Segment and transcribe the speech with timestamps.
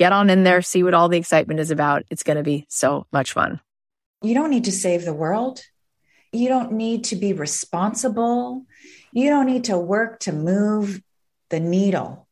[0.00, 2.04] get on in there, see what all the excitement is about.
[2.08, 3.60] It's going to be so much fun.
[4.22, 5.60] You don't need to save the world.
[6.32, 8.64] You don't need to be responsible.
[9.12, 11.02] You don't need to work to move
[11.50, 12.26] the needle.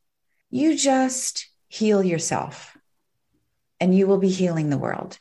[0.51, 2.75] You just heal yourself
[3.79, 5.19] and you will be healing the world.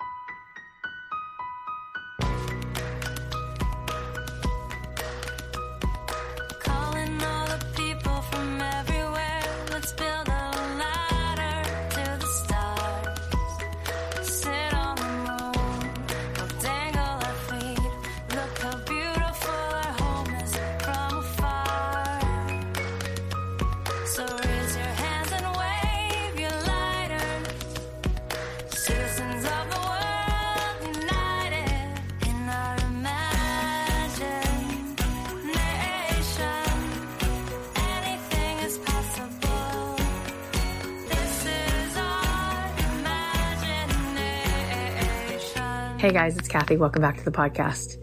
[46.07, 46.78] Hey guys, it's Cathy.
[46.78, 47.97] Welcome back to the podcast.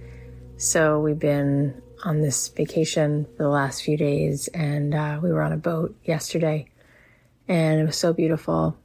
[0.59, 5.41] So we've been on this vacation for the last few days and uh, we were
[5.41, 6.69] on a boat yesterday
[7.49, 8.77] and it was so beautiful.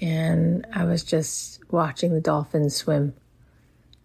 [0.00, 3.14] And I was just watching the dolphins swim,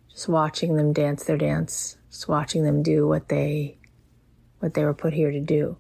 [0.10, 3.78] just watching them dance their dance, just watching them do what they,
[4.58, 5.78] what they were put here to do.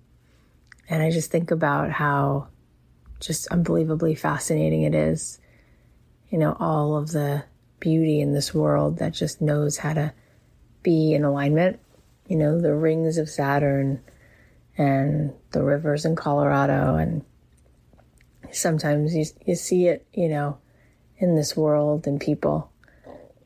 [0.87, 2.49] And I just think about how
[3.19, 5.39] just unbelievably fascinating it is.
[6.29, 7.45] You know, all of the
[7.83, 10.13] beauty in this world that just knows how to
[10.83, 11.81] be in alignment.
[12.29, 14.01] You know, the rings of Saturn
[14.77, 16.95] and the rivers in Colorado.
[16.95, 17.25] And
[18.53, 20.57] sometimes you, you see it, you know,
[21.17, 22.71] in this world and people.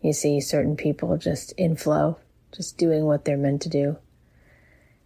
[0.03, 2.19] You see certain people just in flow,
[2.55, 3.97] just doing what they're meant to do.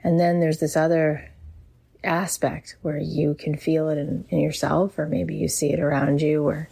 [0.04, 1.32] And then there's this other
[2.04, 6.22] aspect where you can feel it in, in yourself, or maybe you see it around
[6.22, 6.68] you where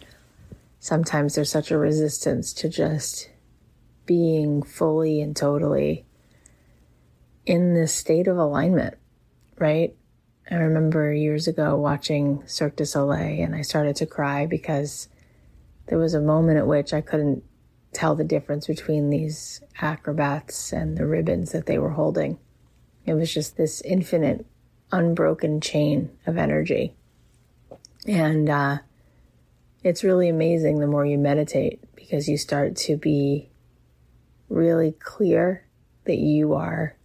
[0.80, 3.30] sometimes there's such a resistance to just
[4.06, 6.04] being fully and totally
[7.46, 8.96] in this state of alignment,
[9.58, 9.94] right?
[10.50, 15.06] I remember years ago watching Cirque du Soleil and I started to cry because
[15.86, 17.44] there was a moment at which I couldn't
[17.92, 22.38] tell the difference between these acrobats and the ribbons that they were holding.
[23.04, 24.46] It was just this infinite,
[24.90, 26.94] unbroken chain of energy.
[28.06, 28.78] And uh,
[29.82, 33.50] it's really amazing the more you meditate because you start to be
[34.48, 35.66] really clear
[36.04, 36.96] that you are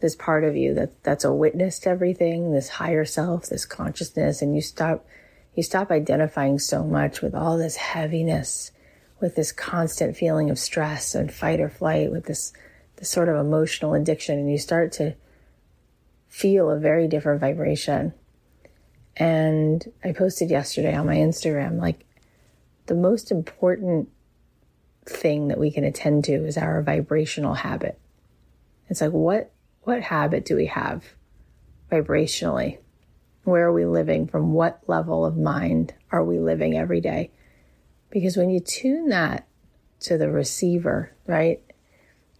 [0.00, 4.42] this part of you that that's a witness to everything, this higher self, this consciousness,
[4.42, 5.06] and you stop
[5.54, 8.70] you stop identifying so much with all this heaviness,
[9.18, 12.52] with this constant feeling of stress and fight or flight, with this
[12.96, 15.14] this sort of emotional addiction, and you start to
[16.28, 18.12] feel a very different vibration.
[19.18, 22.06] And I posted yesterday on my Instagram, like
[22.86, 24.08] the most important
[25.04, 27.98] thing that we can attend to is our vibrational habit.
[28.88, 29.50] It's like, what,
[29.82, 31.04] what habit do we have
[31.90, 32.78] vibrationally?
[33.42, 34.28] Where are we living?
[34.28, 37.30] From what level of mind are we living every day?
[38.10, 39.46] Because when you tune that
[40.00, 41.60] to the receiver, right,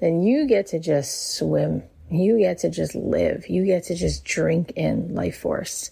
[0.00, 1.82] then you get to just swim.
[2.10, 3.48] You get to just live.
[3.48, 5.90] You get to just drink in life force.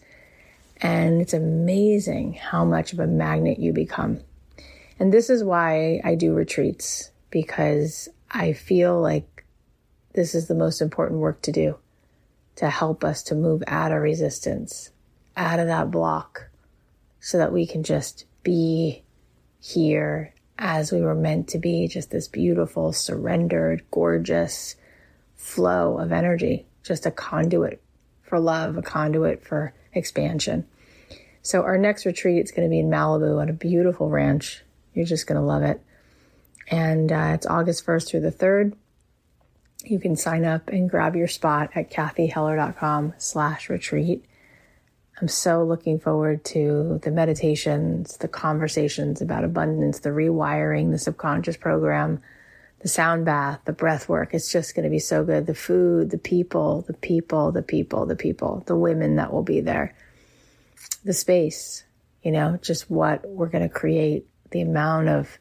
[0.80, 4.20] And it's amazing how much of a magnet you become.
[4.98, 9.44] And this is why I do retreats because I feel like
[10.14, 11.78] this is the most important work to do
[12.56, 14.90] to help us to move out of resistance,
[15.36, 16.48] out of that block,
[17.20, 19.02] so that we can just be
[19.60, 24.76] here as we were meant to be, just this beautiful, surrendered, gorgeous
[25.34, 27.82] flow of energy, just a conduit
[28.22, 30.66] for love, a conduit for expansion.
[31.42, 34.62] So our next retreat is going to be in Malibu at a beautiful ranch
[34.96, 35.80] you're just going to love it.
[36.68, 38.74] And uh, it's August 1st through the 3rd.
[39.84, 44.24] You can sign up and grab your spot at cathyheller.com slash retreat.
[45.20, 51.56] I'm so looking forward to the meditations, the conversations about abundance, the rewiring, the subconscious
[51.56, 52.20] program,
[52.80, 54.34] the sound bath, the breath work.
[54.34, 55.46] It's just going to be so good.
[55.46, 59.60] The food, the people, the people, the people, the people, the women that will be
[59.60, 59.94] there,
[61.04, 61.84] the space,
[62.22, 65.38] you know, just what we're going to create the amount of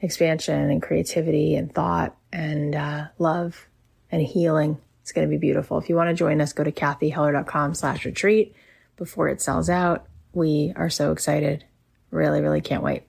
[0.00, 3.66] expansion and creativity and thought and uh, love
[4.10, 4.78] and healing.
[5.02, 5.78] It's going to be beautiful.
[5.78, 8.54] If you want to join us, go to cathyheller.com slash retreat
[8.96, 10.06] before it sells out.
[10.32, 11.64] We are so excited.
[12.10, 13.07] Really, really can't wait.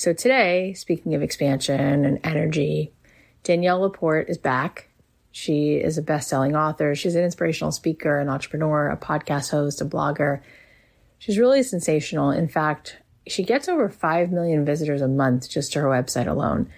[0.00, 2.90] So today, speaking of expansion and energy,
[3.44, 4.88] Danielle Laporte is back.
[5.30, 6.94] She is a best-selling author.
[6.94, 10.40] She's an inspirational speaker, an entrepreneur, a podcast host, a blogger.
[11.18, 12.30] She's really sensational.
[12.30, 16.70] In fact, she gets over 5 million visitors a month just to her website alone.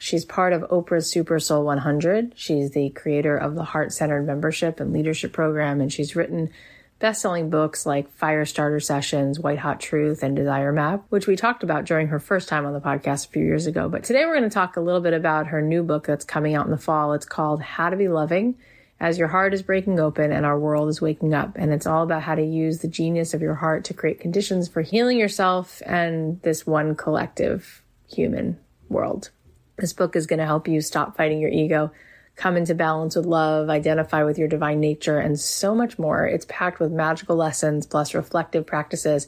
[0.00, 2.32] She's part of Oprah's Super Soul 100.
[2.34, 6.50] She's the creator of the Heart Centered Membership and Leadership Program, and she's written
[6.98, 11.36] best selling books like Fire Starter Sessions, White Hot Truth, and Desire Map, which we
[11.36, 13.88] talked about during her first time on the podcast a few years ago.
[13.88, 16.54] But today we're going to talk a little bit about her new book that's coming
[16.54, 17.12] out in the fall.
[17.12, 18.56] It's called How to Be Loving
[18.98, 21.52] as your heart is breaking open and our world is waking up.
[21.56, 24.68] And it's all about how to use the genius of your heart to create conditions
[24.68, 28.58] for healing yourself and this one collective human
[28.88, 29.30] world.
[29.76, 31.92] This book is going to help you stop fighting your ego,
[32.36, 36.26] come into balance with love, identify with your divine nature, and so much more.
[36.26, 39.26] It's packed with magical lessons plus reflective practices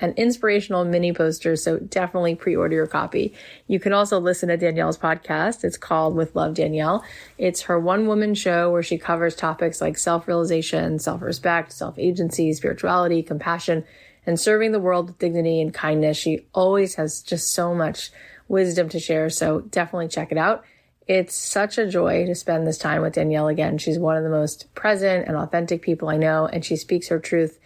[0.00, 1.62] and inspirational mini posters.
[1.62, 3.34] So definitely pre-order your copy.
[3.66, 5.64] You can also listen to Danielle's podcast.
[5.64, 7.04] It's called With Love Danielle.
[7.36, 13.84] It's her one woman show where she covers topics like self-realization, self-respect, self-agency, spirituality, compassion,
[14.24, 16.16] and serving the world with dignity and kindness.
[16.16, 18.10] She always has just so much
[18.46, 19.30] wisdom to share.
[19.30, 20.64] So definitely check it out.
[21.08, 23.78] It's such a joy to spend this time with Danielle again.
[23.78, 27.18] She's one of the most present and authentic people I know, and she speaks her
[27.18, 27.58] truth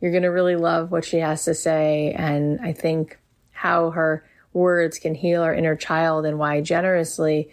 [0.00, 2.12] you're going to really love what she has to say.
[2.16, 3.18] And I think
[3.50, 7.50] how her words can heal our inner child and why generously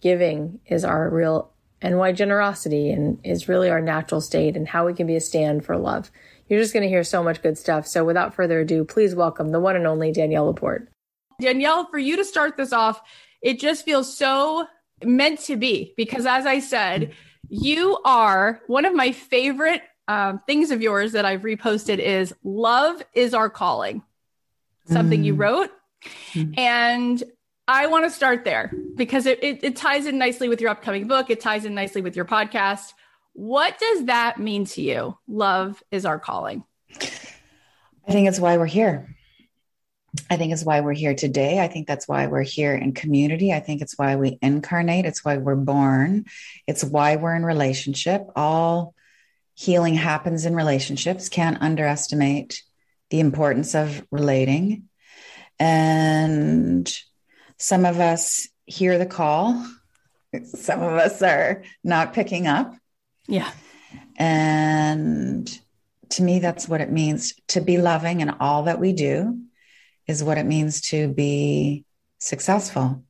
[0.00, 1.50] giving is our real
[1.80, 5.20] and why generosity and is really our natural state and how we can be a
[5.20, 6.10] stand for love.
[6.48, 7.86] You're just going to hear so much good stuff.
[7.86, 10.88] So without further ado, please welcome the one and only Danielle Laporte.
[11.40, 13.00] Danielle, for you to start this off,
[13.42, 14.66] it just feels so
[15.04, 17.12] meant to be because as I said,
[17.48, 23.02] you are one of my favorite um, things of yours that I've reposted is love
[23.12, 24.02] is our calling,
[24.86, 25.26] something mm.
[25.26, 25.70] you wrote.
[26.32, 26.58] Mm.
[26.58, 27.22] And
[27.66, 31.06] I want to start there because it, it, it ties in nicely with your upcoming
[31.06, 31.28] book.
[31.28, 32.94] It ties in nicely with your podcast.
[33.34, 35.18] What does that mean to you?
[35.28, 36.64] Love is our calling.
[37.00, 39.14] I think it's why we're here.
[40.30, 41.60] I think it's why we're here today.
[41.60, 43.52] I think that's why we're here in community.
[43.52, 45.04] I think it's why we incarnate.
[45.04, 46.26] It's why we're born.
[46.66, 48.28] It's why we're in relationship.
[48.36, 48.94] All
[49.54, 51.28] healing happens in relationships.
[51.28, 52.62] Can't underestimate
[53.10, 54.88] the importance of relating.
[55.58, 56.92] And
[57.56, 59.66] some of us hear the call,
[60.44, 62.74] some of us are not picking up.
[63.26, 63.50] Yeah.
[64.16, 65.48] And
[66.10, 69.40] to me, that's what it means to be loving in all that we do
[70.08, 71.84] is what it means to be
[72.18, 73.04] successful,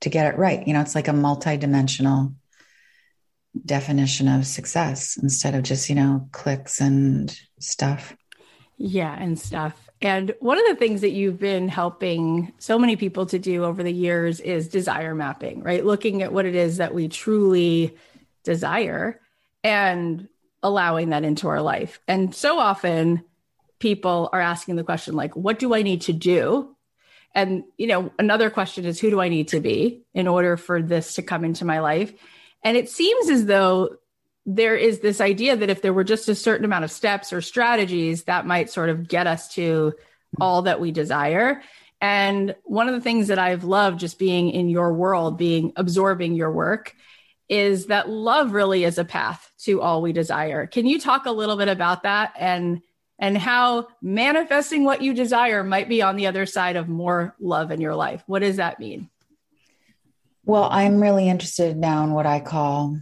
[0.00, 0.66] to get it right.
[0.66, 2.34] You know, it's like a multidimensional
[3.64, 8.16] definition of success instead of just, you know, clicks and stuff.
[8.78, 9.90] Yeah, and stuff.
[10.00, 13.82] And one of the things that you've been helping so many people to do over
[13.82, 15.84] the years is desire mapping, right?
[15.84, 17.96] Looking at what it is that we truly
[18.42, 19.20] desire
[19.62, 20.28] and
[20.62, 22.00] allowing that into our life.
[22.08, 23.22] And so often
[23.82, 26.74] people are asking the question like what do I need to do?
[27.34, 30.80] And you know, another question is who do I need to be in order for
[30.80, 32.12] this to come into my life?
[32.62, 33.96] And it seems as though
[34.46, 37.40] there is this idea that if there were just a certain amount of steps or
[37.40, 39.94] strategies that might sort of get us to
[40.40, 41.60] all that we desire.
[42.00, 46.34] And one of the things that I've loved just being in your world, being absorbing
[46.34, 46.94] your work,
[47.48, 50.66] is that love really is a path to all we desire.
[50.66, 52.80] Can you talk a little bit about that and
[53.22, 57.70] and how manifesting what you desire might be on the other side of more love
[57.70, 58.20] in your life?
[58.26, 59.08] What does that mean?
[60.44, 62.98] Well, I'm really interested now in what I call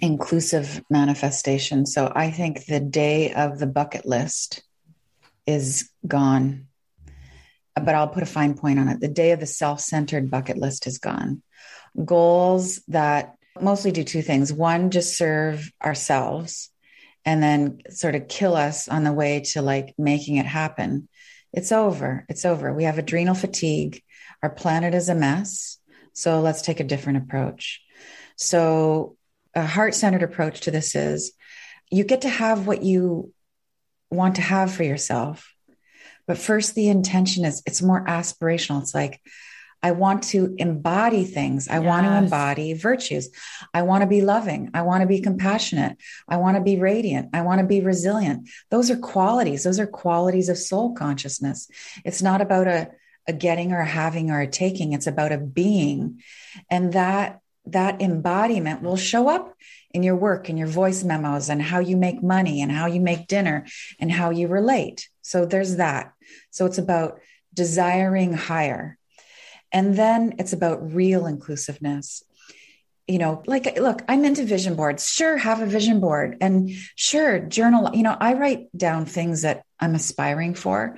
[0.00, 1.86] inclusive manifestation.
[1.86, 4.64] So I think the day of the bucket list
[5.46, 6.66] is gone.
[7.76, 8.98] But I'll put a fine point on it.
[8.98, 11.40] The day of the self centered bucket list is gone.
[12.04, 16.70] Goals that mostly do two things one, just serve ourselves
[17.26, 21.08] and then sort of kill us on the way to like making it happen.
[21.52, 22.24] It's over.
[22.28, 22.72] It's over.
[22.72, 24.02] We have adrenal fatigue.
[24.42, 25.78] Our planet is a mess.
[26.12, 27.82] So let's take a different approach.
[28.36, 29.16] So,
[29.54, 31.32] a heart centered approach to this is
[31.90, 33.32] you get to have what you
[34.10, 35.50] want to have for yourself.
[36.26, 38.82] But first, the intention is it's more aspirational.
[38.82, 39.20] It's like,
[39.82, 41.68] I want to embody things.
[41.68, 41.84] I yes.
[41.84, 43.30] want to embody virtues.
[43.72, 44.70] I want to be loving.
[44.74, 45.98] I want to be compassionate.
[46.28, 47.30] I want to be radiant.
[47.34, 48.48] I want to be resilient.
[48.70, 49.64] Those are qualities.
[49.64, 51.68] Those are qualities of soul consciousness.
[52.04, 52.90] It's not about a,
[53.28, 54.92] a getting or a having or a taking.
[54.92, 56.22] It's about a being.
[56.70, 59.54] And that that embodiment will show up
[59.90, 63.00] in your work and your voice memos and how you make money and how you
[63.00, 63.66] make dinner
[63.98, 65.08] and how you relate.
[65.22, 66.12] So there's that.
[66.50, 67.20] So it's about
[67.52, 68.98] desiring higher.
[69.76, 72.24] And then it's about real inclusiveness.
[73.06, 75.06] You know, like, look, I'm into vision boards.
[75.06, 77.90] Sure, have a vision board and sure, journal.
[77.94, 80.96] You know, I write down things that I'm aspiring for.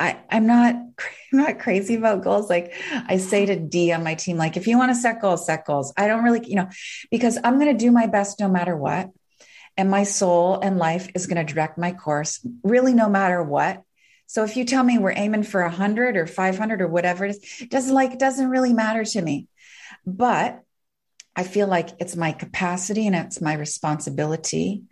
[0.00, 0.74] I, I'm not
[1.32, 2.48] I'm not crazy about goals.
[2.48, 5.44] Like I say to D on my team, like if you want to set goals,
[5.44, 5.92] set goals.
[5.98, 6.70] I don't really, you know,
[7.10, 9.10] because I'm going to do my best no matter what.
[9.76, 13.82] And my soul and life is going to direct my course, really, no matter what.
[14.26, 17.30] So if you tell me we're aiming for a hundred or 500 or whatever it
[17.30, 19.48] is, it doesn't like, doesn't really matter to me.
[20.04, 20.62] But
[21.34, 24.84] I feel like it's my capacity and it's my responsibility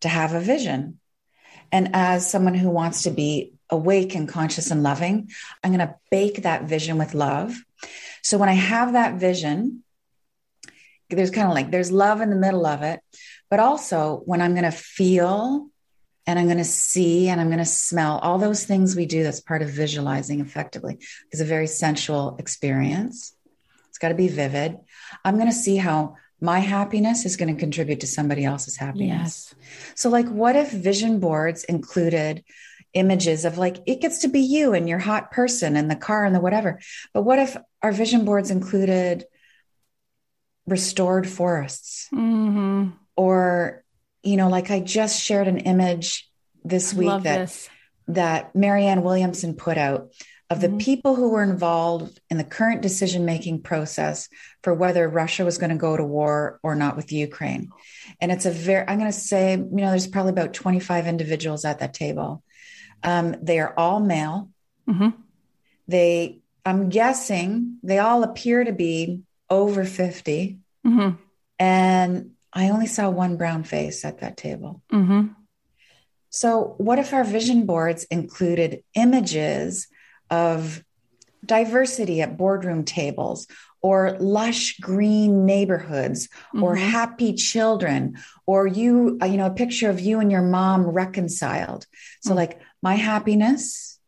[0.00, 0.98] to have a vision.
[1.72, 5.30] And as someone who wants to be awake and conscious and loving,
[5.62, 7.54] I'm going to bake that vision with love.
[8.22, 9.84] So when I have that vision,
[11.08, 13.00] there's kind of like there's love in the middle of it,
[13.48, 15.68] but also when I'm going to feel
[16.30, 19.24] and I'm going to see and I'm going to smell all those things we do
[19.24, 20.98] that's part of visualizing effectively
[21.32, 23.34] is a very sensual experience.
[23.88, 24.78] It's got to be vivid.
[25.24, 29.52] I'm going to see how my happiness is going to contribute to somebody else's happiness.
[29.58, 29.92] Yes.
[29.96, 32.44] So, like, what if vision boards included
[32.94, 36.24] images of like it gets to be you and your hot person and the car
[36.24, 36.80] and the whatever?
[37.12, 39.24] But what if our vision boards included
[40.66, 42.90] restored forests mm-hmm.
[43.16, 43.84] or
[44.22, 46.28] you know, like I just shared an image
[46.64, 47.68] this week that this.
[48.08, 50.10] that Marianne Williamson put out
[50.50, 50.78] of the mm-hmm.
[50.78, 54.28] people who were involved in the current decision making process
[54.62, 57.70] for whether Russia was going to go to war or not with Ukraine.
[58.20, 61.64] And it's a very, I'm going to say, you know, there's probably about 25 individuals
[61.64, 62.42] at that table.
[63.04, 64.50] Um, they are all male.
[64.88, 65.10] Mm-hmm.
[65.86, 70.58] They, I'm guessing, they all appear to be over 50.
[70.84, 71.16] Mm-hmm.
[71.60, 74.82] And I only saw one brown face at that table.
[74.92, 75.28] Mm-hmm.
[76.30, 79.88] So, what if our vision boards included images
[80.30, 80.84] of
[81.44, 83.46] diversity at boardroom tables,
[83.82, 86.62] or lush green neighborhoods, mm-hmm.
[86.62, 88.16] or happy children,
[88.46, 91.86] or you, uh, you know, a picture of you and your mom reconciled?
[92.20, 92.36] So, mm-hmm.
[92.36, 93.98] like, my happiness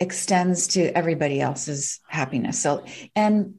[0.00, 2.60] extends to everybody else's happiness.
[2.60, 2.84] So,
[3.16, 3.54] and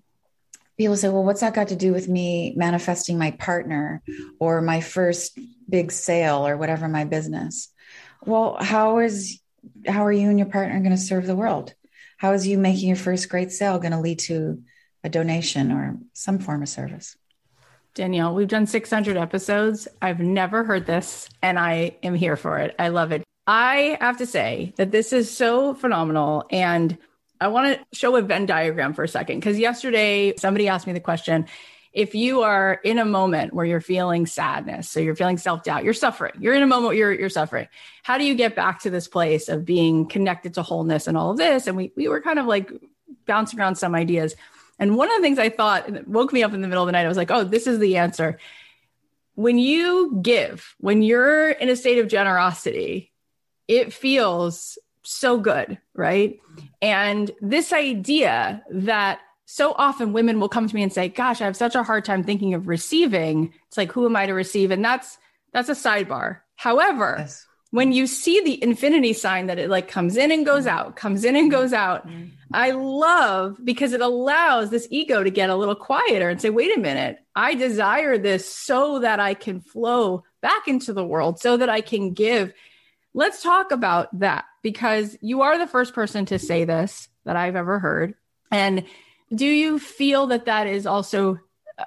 [0.79, 4.01] people say, well, what's that got to do with me manifesting my partner
[4.39, 5.37] or my first
[5.69, 7.67] big sale or whatever my business?
[8.25, 9.41] Well, how is
[9.85, 11.73] how are you and your partner going to serve the world?
[12.17, 14.63] How is you making your first great sale going to lead to
[15.03, 17.17] a donation or some form of service?
[17.93, 19.89] Danielle, we've done 600 episodes.
[20.01, 22.73] I've never heard this and I am here for it.
[22.79, 23.23] I love it.
[23.45, 26.45] I have to say that this is so phenomenal.
[26.51, 26.97] And
[27.41, 30.93] I want to show a Venn diagram for a second because yesterday somebody asked me
[30.93, 31.47] the question
[31.91, 35.83] if you are in a moment where you're feeling sadness, so you're feeling self doubt,
[35.83, 37.67] you're suffering, you're in a moment you're, you're suffering.
[38.03, 41.31] How do you get back to this place of being connected to wholeness and all
[41.31, 41.65] of this?
[41.65, 42.71] And we, we were kind of like
[43.25, 44.35] bouncing around some ideas.
[44.77, 46.91] And one of the things I thought woke me up in the middle of the
[46.91, 48.37] night, I was like, oh, this is the answer.
[49.33, 53.11] When you give, when you're in a state of generosity,
[53.67, 56.39] it feels so good, right?
[56.81, 61.45] And this idea that so often women will come to me and say, "Gosh, I
[61.45, 64.71] have such a hard time thinking of receiving." It's like, who am I to receive?
[64.71, 65.17] And that's
[65.53, 66.41] that's a sidebar.
[66.55, 67.47] However, yes.
[67.71, 71.25] when you see the infinity sign that it like comes in and goes out, comes
[71.25, 72.25] in and goes out, mm-hmm.
[72.53, 76.75] I love because it allows this ego to get a little quieter and say, "Wait
[76.77, 81.57] a minute, I desire this so that I can flow back into the world, so
[81.57, 82.53] that I can give."
[83.15, 87.55] Let's talk about that because you are the first person to say this that I've
[87.55, 88.15] ever heard.
[88.51, 88.85] And
[89.33, 91.39] do you feel that that is also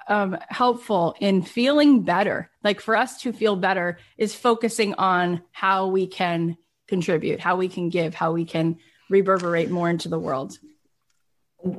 [0.07, 2.49] um, helpful in feeling better?
[2.63, 7.67] Like for us to feel better is focusing on how we can contribute, how we
[7.69, 8.77] can give, how we can
[9.09, 10.57] reverberate more into the world.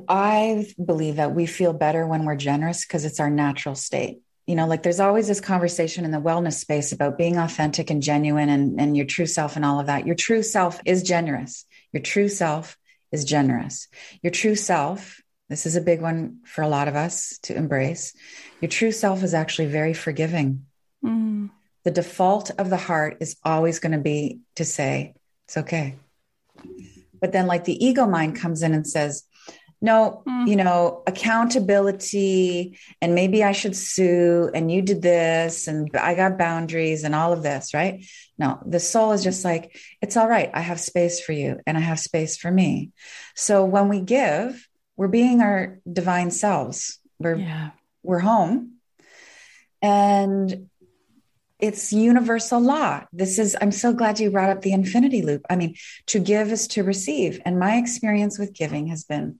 [0.07, 4.55] I believe that we feel better when we're generous because it's our natural state you
[4.55, 8.49] know like there's always this conversation in the wellness space about being authentic and genuine
[8.49, 10.05] and, and your true self and all of that.
[10.05, 11.65] Your true self is generous.
[11.91, 12.77] Your true self
[13.11, 13.87] is generous.
[14.21, 18.13] Your true self this is a big one for a lot of us to embrace.
[18.61, 20.65] Your true self is actually very forgiving.
[21.03, 21.51] Mm.
[21.83, 25.13] the default of the heart is always going to be to say
[25.45, 25.97] it's okay.
[27.21, 29.23] But then like the ego mind comes in and says
[29.81, 30.47] no, mm.
[30.47, 36.37] you know, accountability and maybe I should sue and you did this and I got
[36.37, 38.05] boundaries and all of this, right?
[38.37, 40.49] No, the soul is just like, it's all right.
[40.53, 42.91] I have space for you and I have space for me.
[43.35, 44.67] So when we give,
[44.97, 46.99] we're being our divine selves.
[47.19, 47.71] We're yeah.
[48.01, 48.75] we're home.
[49.81, 50.69] And
[51.59, 53.03] it's universal law.
[53.13, 55.45] This is, I'm so glad you brought up the infinity loop.
[55.49, 55.75] I mean,
[56.07, 57.41] to give is to receive.
[57.45, 59.39] And my experience with giving has been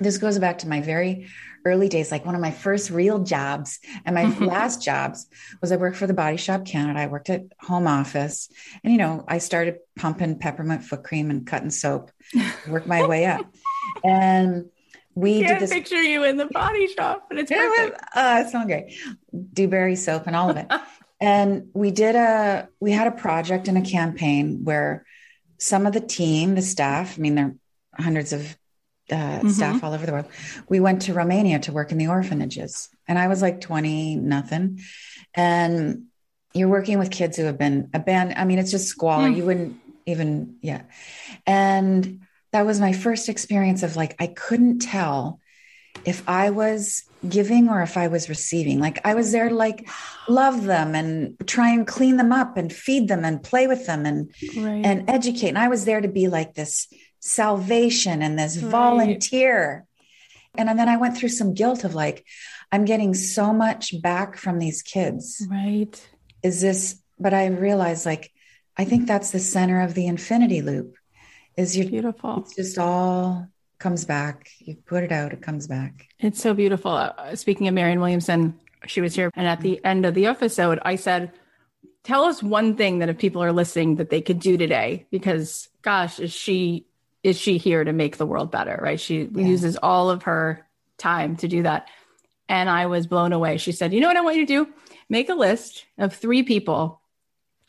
[0.00, 1.28] this goes back to my very
[1.64, 5.26] early days like one of my first real jobs and my last jobs
[5.60, 6.98] was i worked for the body shop canada.
[6.98, 8.48] I worked at home office.
[8.82, 12.10] And you know i started pumping peppermint foot cream and cutting soap
[12.66, 13.46] worked my way up.
[14.04, 14.66] And
[15.14, 17.96] we Can't did this picture you in the body shop but it's perfect.
[17.96, 18.94] It uh, it's not great.
[19.52, 20.66] Dewberry soap and all of it.
[21.22, 25.04] And we did a we had a project and a campaign where
[25.58, 27.54] some of the team the staff i mean there
[27.98, 28.56] are hundreds of
[29.10, 29.48] uh, mm-hmm.
[29.48, 30.26] staff all over the world.
[30.68, 34.80] We went to Romania to work in the orphanages, and I was like 20 nothing.
[35.34, 36.06] And
[36.52, 38.38] you're working with kids who have been abandoned.
[38.38, 39.28] I mean, it's just squalor.
[39.28, 39.36] Mm.
[39.36, 40.82] You wouldn't even, yeah.
[41.46, 42.20] And
[42.52, 45.40] that was my first experience of like, I couldn't tell
[46.04, 48.80] if I was giving or if I was receiving.
[48.80, 49.88] Like I was there to like
[50.28, 54.06] love them and try and clean them up and feed them and play with them
[54.06, 54.84] and right.
[54.84, 55.48] and educate.
[55.48, 56.88] And I was there to be like this
[57.20, 58.70] salvation and this right.
[58.70, 59.86] volunteer.
[60.56, 62.24] And then I went through some guilt of like,
[62.72, 65.46] I'm getting so much back from these kids.
[65.48, 66.08] Right.
[66.42, 68.32] Is this, but I realized like,
[68.76, 70.96] I think that's the center of the infinity loop
[71.56, 72.38] is your beautiful.
[72.38, 74.48] It's just all comes back.
[74.58, 76.08] You put it out, it comes back.
[76.18, 76.92] It's so beautiful.
[76.92, 79.30] Uh, speaking of Marianne Williamson, she was here.
[79.34, 81.32] And at the end of the episode, I said,
[82.04, 85.68] tell us one thing that if people are listening that they could do today, because
[85.82, 86.86] gosh, is she
[87.22, 89.00] is she here to make the world better, right?
[89.00, 89.46] She yeah.
[89.46, 90.66] uses all of her
[90.98, 91.88] time to do that.
[92.48, 93.58] And I was blown away.
[93.58, 94.72] She said, You know what I want you to do?
[95.08, 97.00] Make a list of three people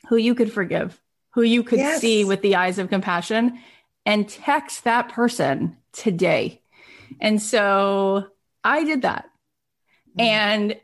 [0.09, 0.99] who you could forgive,
[1.31, 2.01] who you could yes.
[2.01, 3.59] see with the eyes of compassion,
[4.05, 6.61] and text that person today.
[7.19, 8.27] And so
[8.63, 9.29] I did that.
[10.17, 10.23] Mm.
[10.23, 10.75] And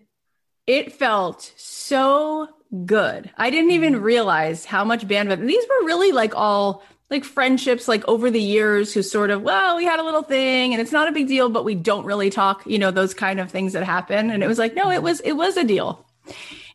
[0.65, 2.49] it felt so
[2.85, 3.31] good.
[3.37, 4.01] I didn't even mm.
[4.01, 5.45] realize how much bandwidth.
[5.45, 9.77] These were really like all like friendships like over the years who sort of well
[9.77, 12.29] we had a little thing and it's not a big deal but we don't really
[12.29, 14.29] talk you know those kind of things that happen.
[14.29, 16.05] And it was like no it was it was a deal.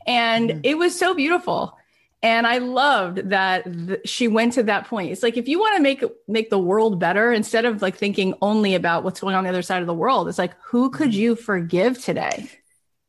[0.06, 0.60] And mm-hmm.
[0.64, 1.78] it was so beautiful.
[2.24, 5.10] And i loved that th- she went to that point.
[5.10, 8.34] It's like if you want to make make the world better instead of like thinking
[8.40, 11.10] only about what's going on the other side of the world it's like who could
[11.10, 11.20] mm-hmm.
[11.20, 12.48] you forgive today?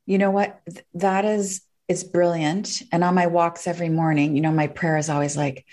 [0.05, 0.61] You know what?
[0.95, 2.81] That is is brilliant.
[2.91, 5.65] And on my walks every morning you know my prayer is always like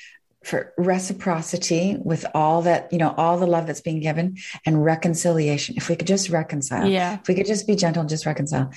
[0.44, 5.76] for reciprocity with all that you know all the love that's being given and reconciliation
[5.76, 8.70] if we could just reconcile yeah if we could just be gentle and just reconcile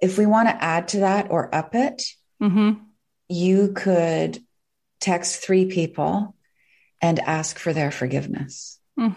[0.00, 2.04] if we want to add to that or up it
[2.40, 2.80] mm-hmm.
[3.28, 4.38] you could
[5.00, 6.34] text three people
[7.00, 8.78] and ask for their forgiveness.
[8.98, 9.16] Mm.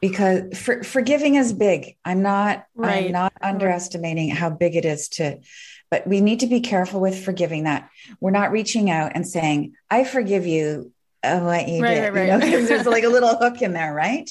[0.00, 1.96] Because for, forgiving is big.
[2.04, 3.06] I'm not right.
[3.06, 5.40] I'm not underestimating how big it is to
[5.90, 7.90] but we need to be careful with forgiving that.
[8.20, 12.14] We're not reaching out and saying, I forgive you of what you right, did.
[12.14, 12.42] Right, right.
[12.42, 14.30] You know, there's like a little hook in there, right?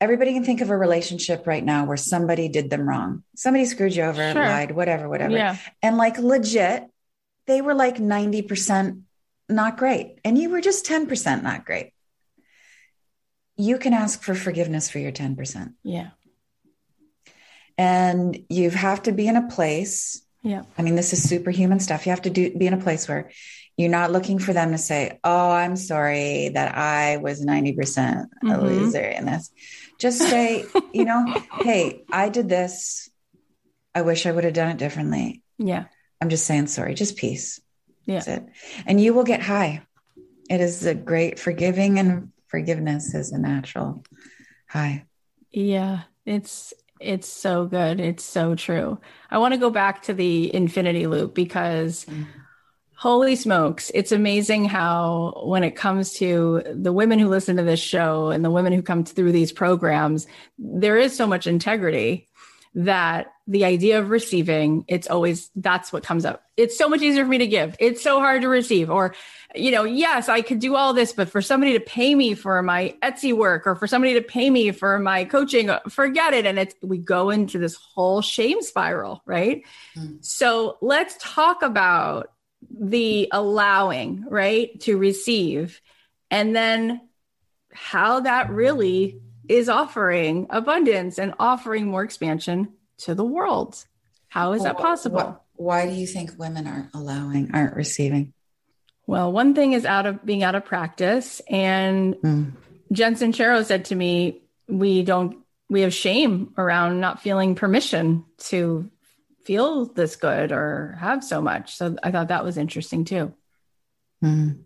[0.00, 3.22] Everybody can think of a relationship right now where somebody did them wrong.
[3.36, 4.44] Somebody screwed you over, sure.
[4.44, 5.36] lied, whatever, whatever.
[5.36, 5.56] Yeah.
[5.80, 6.86] And like legit,
[7.46, 9.02] they were like 90%
[9.48, 10.18] not great.
[10.24, 11.92] And you were just 10% not great.
[13.56, 15.74] You can ask for forgiveness for your 10%.
[15.84, 16.10] Yeah.
[17.78, 20.21] And you have to be in a place.
[20.42, 20.62] Yeah.
[20.76, 22.04] I mean, this is superhuman stuff.
[22.06, 23.30] You have to do be in a place where
[23.76, 28.46] you're not looking for them to say, Oh, I'm sorry that I was 90% a
[28.46, 28.60] mm-hmm.
[28.60, 29.50] loser in this.
[29.98, 31.24] Just say, you know,
[31.60, 33.08] hey, I did this.
[33.94, 35.42] I wish I would have done it differently.
[35.58, 35.84] Yeah.
[36.20, 37.60] I'm just saying sorry, just peace.
[38.04, 38.16] Yeah.
[38.16, 38.46] That's it.
[38.86, 39.82] And you will get high.
[40.50, 44.04] It is a great forgiving and forgiveness is a natural
[44.68, 45.06] high.
[45.50, 46.02] Yeah.
[46.26, 48.00] It's it's so good.
[48.00, 48.98] It's so true.
[49.30, 52.22] I want to go back to the infinity loop because mm-hmm.
[52.94, 57.80] holy smokes, it's amazing how when it comes to the women who listen to this
[57.80, 60.26] show and the women who come through these programs,
[60.58, 62.28] there is so much integrity
[62.74, 66.44] that the idea of receiving, it's always that's what comes up.
[66.56, 67.74] It's so much easier for me to give.
[67.80, 68.88] It's so hard to receive.
[68.88, 69.14] Or,
[69.54, 72.62] you know, yes, I could do all this, but for somebody to pay me for
[72.62, 76.46] my Etsy work or for somebody to pay me for my coaching, forget it.
[76.46, 79.64] And it's we go into this whole shame spiral, right?
[79.96, 80.24] Mm.
[80.24, 82.30] So let's talk about
[82.70, 85.80] the allowing, right, to receive,
[86.30, 87.00] and then
[87.72, 93.84] how that really is offering abundance and offering more expansion to the world.
[94.28, 95.42] How is well, that possible?
[95.62, 98.32] why do you think women aren't allowing, aren't receiving?
[99.06, 101.40] Well, one thing is out of being out of practice.
[101.48, 102.52] And mm.
[102.90, 108.90] Jen Sincero said to me, we don't, we have shame around not feeling permission to
[109.44, 111.74] feel this good or have so much.
[111.74, 113.32] So I thought that was interesting too.
[114.22, 114.60] Mm.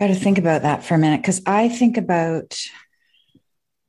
[0.00, 2.60] Got to think about that for a minute because I think about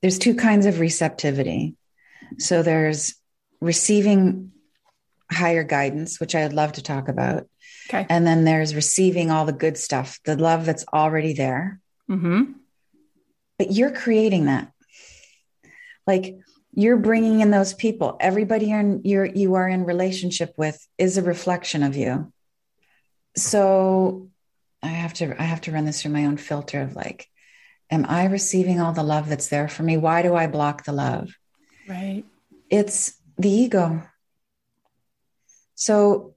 [0.01, 1.75] there's two kinds of receptivity.
[2.37, 3.15] So there's
[3.63, 4.51] receiving
[5.31, 7.47] higher guidance, which I'd love to talk about.
[7.89, 8.05] Okay.
[8.09, 11.79] And then there's receiving all the good stuff, the love that's already there.
[12.09, 12.53] Mm-hmm.
[13.57, 14.71] But you're creating that.
[16.05, 16.37] Like
[16.73, 18.17] you're bringing in those people.
[18.19, 22.31] Everybody you're, in, you're you are in relationship with is a reflection of you.
[23.35, 24.29] So
[24.81, 27.27] I have to I have to run this through my own filter of like,
[27.89, 29.97] Am I receiving all the love that's there for me?
[29.97, 31.29] Why do I block the love?
[31.87, 32.23] Right.
[32.69, 34.03] It's the ego.
[35.75, 36.35] So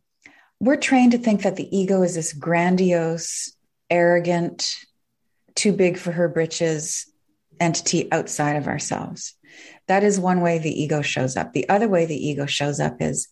[0.61, 3.53] we're trained to think that the ego is this grandiose,
[3.91, 4.79] arrogant,
[5.55, 7.07] too big for her britches
[7.61, 9.35] entity outside of ourselves.
[9.89, 11.53] That is one way the ego shows up.
[11.53, 13.29] The other way the ego shows up is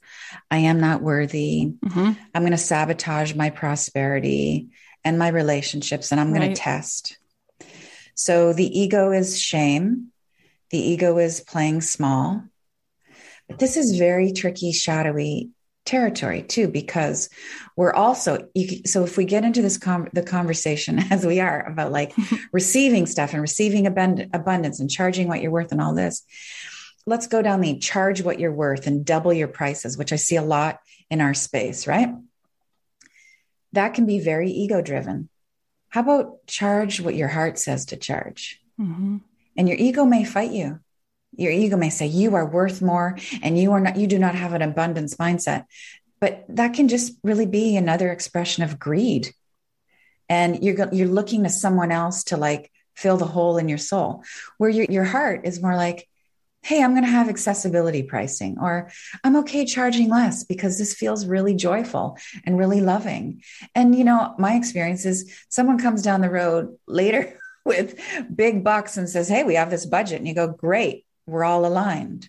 [0.51, 1.73] I am not worthy.
[1.85, 2.13] Mm-hmm.
[2.35, 4.69] I'm going to sabotage my prosperity
[5.05, 6.41] and my relationships, and I'm right.
[6.41, 7.19] going to test.
[8.15, 10.13] So the ego is shame,
[10.71, 12.45] the ego is playing small.
[13.49, 15.51] But this is very tricky, shadowy
[15.85, 17.29] territory too, because
[17.77, 18.49] we're also
[18.87, 22.13] so if we get into this com- the conversation as we are about like
[22.53, 26.25] receiving stuff and receiving abund- abundance and charging what you're worth and all this,
[27.07, 30.37] let's go down the charge what you're worth and double your prices, which I see
[30.37, 30.81] a lot
[31.11, 32.15] in our space, right?
[33.73, 35.29] That can be very ego driven.
[35.89, 38.61] How about charge what your heart says to charge?
[38.81, 39.19] Mm-hmm.
[39.57, 40.81] And your ego may fight you.
[41.37, 44.35] Your ego may say you are worth more and you are not, you do not
[44.35, 45.67] have an abundance mindset.
[46.21, 49.35] But that can just really be another expression of greed.
[50.29, 54.25] And you're, you're looking to someone else to like fill the hole in your soul,
[54.59, 56.09] where your, your heart is more like,
[56.65, 58.91] hey, I'm going to have accessibility pricing, or
[59.23, 63.43] I'm okay charging less because this feels really joyful and really loving.
[63.75, 68.01] And, you know, my experience is someone comes down the road later with
[68.35, 70.19] big bucks and says, hey, we have this budget.
[70.19, 72.29] And you go, great, we're all aligned.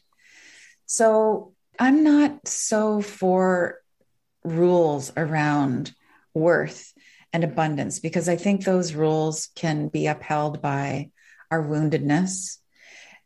[0.85, 3.79] So I'm not so for
[4.43, 5.93] rules around
[6.33, 6.93] worth
[7.33, 11.09] and abundance because I think those rules can be upheld by
[11.51, 12.57] our woundedness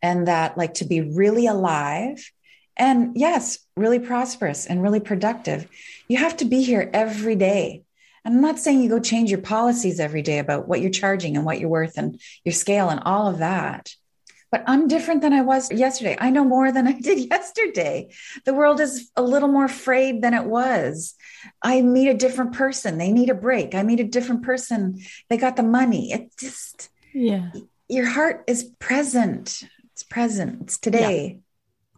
[0.02, 2.32] and that like to be really alive
[2.80, 5.68] and yes, really prosperous and really productive,
[6.08, 7.84] you have to be here every day.
[8.24, 11.36] And I'm not saying you go change your policies every day about what you're charging
[11.36, 13.94] and what you're worth and your scale and all of that.
[14.52, 16.18] But I'm different than I was yesterday.
[16.20, 18.10] I know more than I did yesterday.
[18.46, 21.16] The world is a little more frayed than it was.
[21.62, 22.98] I meet a different person.
[22.98, 23.76] They need a break.
[23.76, 25.00] I meet a different person.
[25.30, 26.12] They got the money.
[26.12, 27.52] It just, yeah.
[27.88, 29.64] Your heart is present.
[29.94, 30.62] It's present.
[30.62, 31.34] It's today.
[31.34, 31.42] Yeah.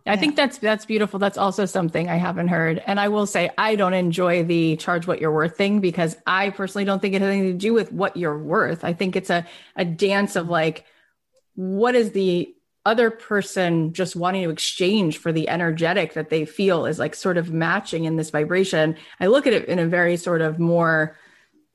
[0.08, 1.20] I think that's that's beautiful.
[1.20, 2.82] That's also something I haven't heard.
[2.88, 6.50] And I will say I don't enjoy the charge what you're worth thing because I
[6.50, 8.84] personally don't think it has anything to do with what you're worth.
[8.84, 10.86] I think it's a a dance of like
[11.56, 16.86] what is the other person just wanting to exchange for the energetic that they feel
[16.86, 18.96] is like sort of matching in this vibration.
[19.20, 21.16] I look at it in a very sort of more,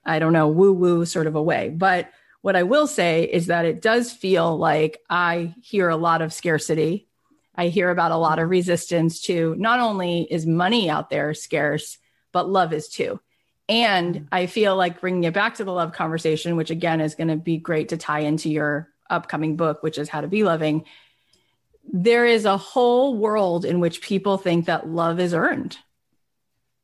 [0.05, 1.69] I don't know, woo woo sort of a way.
[1.69, 2.11] But
[2.43, 6.33] what I will say is that it does feel like I hear a lot of
[6.33, 7.09] scarcity.
[7.55, 11.99] I hear about a lot of resistance to not only is money out there scarce,
[12.33, 13.21] but love is too.
[13.69, 17.29] And I feel like bringing it back to the love conversation, which again is going
[17.29, 20.85] to be great to tie into your upcoming book, which is How to Be Loving,
[21.93, 25.79] there is a whole world in which people think that love is earned.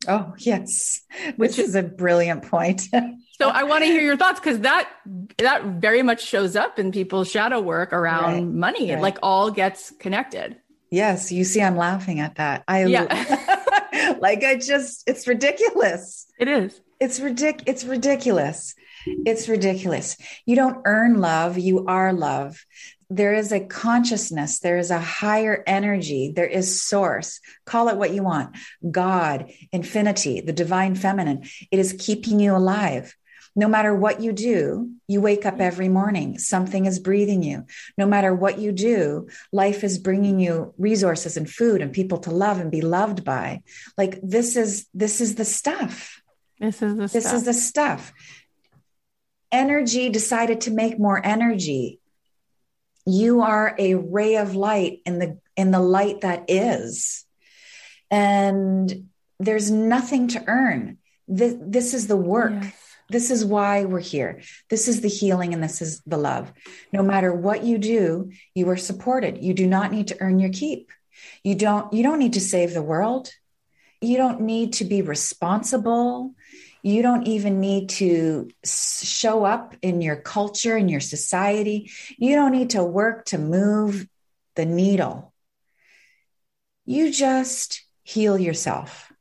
[0.08, 1.00] Oh, yes.
[1.36, 2.82] Which is a brilliant point.
[3.38, 4.90] so I want to hear your thoughts because that
[5.38, 8.44] that very much shows up in people's shadow work around right.
[8.44, 8.90] money.
[8.90, 8.98] Right.
[8.98, 10.56] It like all gets connected.
[10.90, 12.64] Yes, you see, I'm laughing at that.
[12.66, 14.16] I yeah.
[14.20, 16.26] like I just it's ridiculous.
[16.38, 16.80] It is.
[17.00, 18.74] It's ridic it's ridiculous.
[19.06, 20.16] It's ridiculous.
[20.46, 22.64] You don't earn love, you are love.
[23.10, 27.40] There is a consciousness, there is a higher energy, there is source.
[27.66, 28.56] Call it what you want
[28.90, 31.44] God, infinity, the divine feminine.
[31.70, 33.14] It is keeping you alive.
[33.54, 36.38] No matter what you do, you wake up every morning.
[36.38, 37.66] Something is breathing you.
[37.98, 42.30] No matter what you do, life is bringing you resources and food and people to
[42.30, 43.62] love and be loved by.
[43.98, 46.22] Like this is this is the stuff.
[46.58, 47.34] This is the this stuff.
[47.34, 48.12] is the stuff
[49.52, 52.00] energy decided to make more energy.
[53.06, 57.24] You are a ray of light in the in the light that is.
[58.10, 60.98] And there's nothing to earn.
[61.28, 62.52] This, this is the work.
[62.52, 62.74] Yes.
[63.08, 64.40] this is why we're here.
[64.70, 66.52] This is the healing and this is the love.
[66.92, 69.42] No matter what you do you are supported.
[69.42, 70.90] You do not need to earn your keep.
[71.42, 73.30] You don't you don't need to save the world.
[74.00, 76.34] You don't need to be responsible
[76.82, 81.90] you don't even need to show up in your culture, in your society.
[82.18, 84.06] You don't need to work to move
[84.56, 85.32] the needle.
[86.84, 89.12] You just heal yourself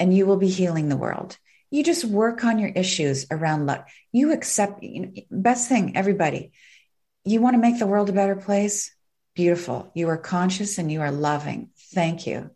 [0.00, 1.38] and you will be healing the world.
[1.70, 3.88] You just work on your issues around luck.
[4.10, 6.52] You accept, you know, best thing, everybody.
[7.24, 8.94] You want to make the world a better place?
[9.34, 9.90] Beautiful.
[9.94, 11.70] You are conscious and you are loving.
[11.92, 12.50] Thank you.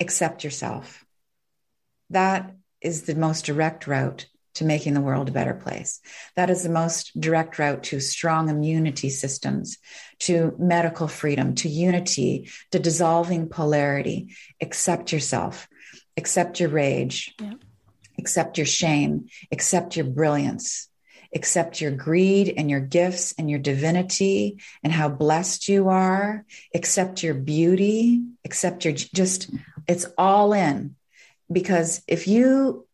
[0.00, 1.04] Accept yourself.
[2.10, 2.54] That
[2.86, 6.00] is the most direct route to making the world a better place.
[6.34, 9.76] That is the most direct route to strong immunity systems,
[10.20, 14.34] to medical freedom, to unity, to dissolving polarity.
[14.60, 15.68] Accept yourself,
[16.16, 17.54] accept your rage, yeah.
[18.18, 20.88] accept your shame, accept your brilliance,
[21.34, 27.22] accept your greed and your gifts and your divinity and how blessed you are, accept
[27.22, 29.50] your beauty, accept your just,
[29.86, 30.94] it's all in
[31.50, 32.86] because if you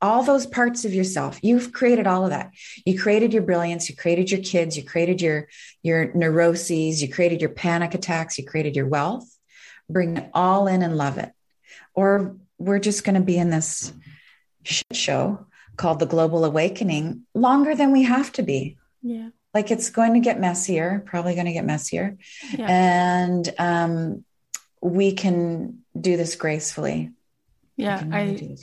[0.00, 2.52] all those parts of yourself you've created all of that.
[2.84, 5.48] You created your brilliance you created your kids you created your
[5.82, 9.28] your neuroses you created your panic attacks you created your wealth.
[9.90, 11.32] Bring it all in and love it.
[11.94, 13.92] Or we're just going to be in this
[14.62, 18.76] shit show called the global awakening longer than we have to be.
[19.02, 19.30] Yeah.
[19.54, 22.18] Like it's going to get messier probably going to get messier.
[22.56, 22.66] Yeah.
[22.68, 24.24] and um,
[24.80, 27.10] we can do this gracefully
[27.78, 28.56] yeah, I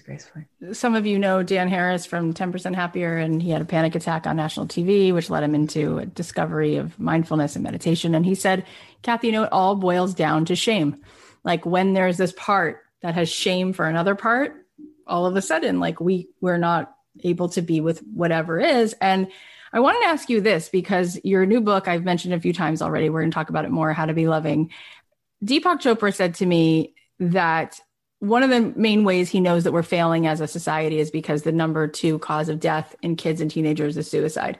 [0.73, 4.27] some of you know Dan Harris from 10% Happier, and he had a panic attack
[4.27, 8.13] on national TV, which led him into a discovery of mindfulness and meditation.
[8.13, 8.65] And he said,
[9.03, 11.01] Cathy, you know, it all boils down to shame.
[11.45, 14.67] Like when there's this part that has shame for another part,
[15.07, 18.93] all of a sudden, like we we're not able to be with whatever is.
[18.99, 19.29] And
[19.71, 22.81] I wanted to ask you this because your new book, I've mentioned a few times
[22.81, 23.09] already.
[23.09, 24.71] We're going to talk about it more, How to Be Loving.
[25.41, 27.79] Deepak Chopra said to me that
[28.19, 31.43] one of the main ways he knows that we're failing as a society is because
[31.43, 34.57] the number two cause of death in kids and teenagers is suicide.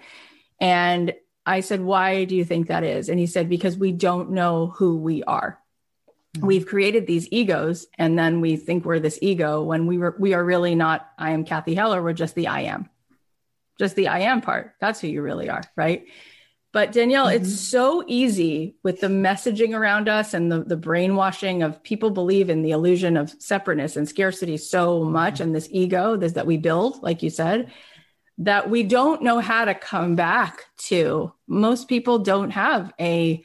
[0.60, 1.13] And
[1.46, 3.10] I said, Why do you think that is?
[3.10, 5.60] And he said, Because we don't know who we are.
[6.36, 6.48] Mm-hmm.
[6.48, 10.34] We've created these egos, and then we think we're this ego when we were we
[10.34, 12.89] are really not I am Cathy Heller, we're just the I am.
[13.80, 14.74] Just the I am part.
[14.80, 16.06] That's who you really are, right?
[16.75, 17.41] But Danielle, mm-hmm.
[17.41, 22.49] it's so easy with the messaging around us and the, the brainwashing of people believe
[22.49, 25.43] in the illusion of separateness and scarcity so much mm-hmm.
[25.43, 27.71] and this ego this, that we build, like you said,
[28.39, 31.31] that we don't know how to come back to.
[31.47, 33.41] Most people don't have a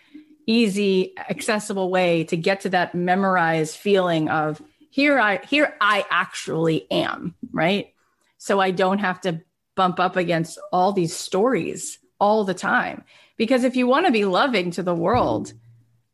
[0.48, 6.90] easy accessible way to get to that memorized feeling of here I here I actually
[6.90, 7.94] am, right?
[8.38, 9.40] So I don't have to
[9.76, 13.04] bump up against all these stories all the time.
[13.36, 15.52] Because if you want to be loving to the world,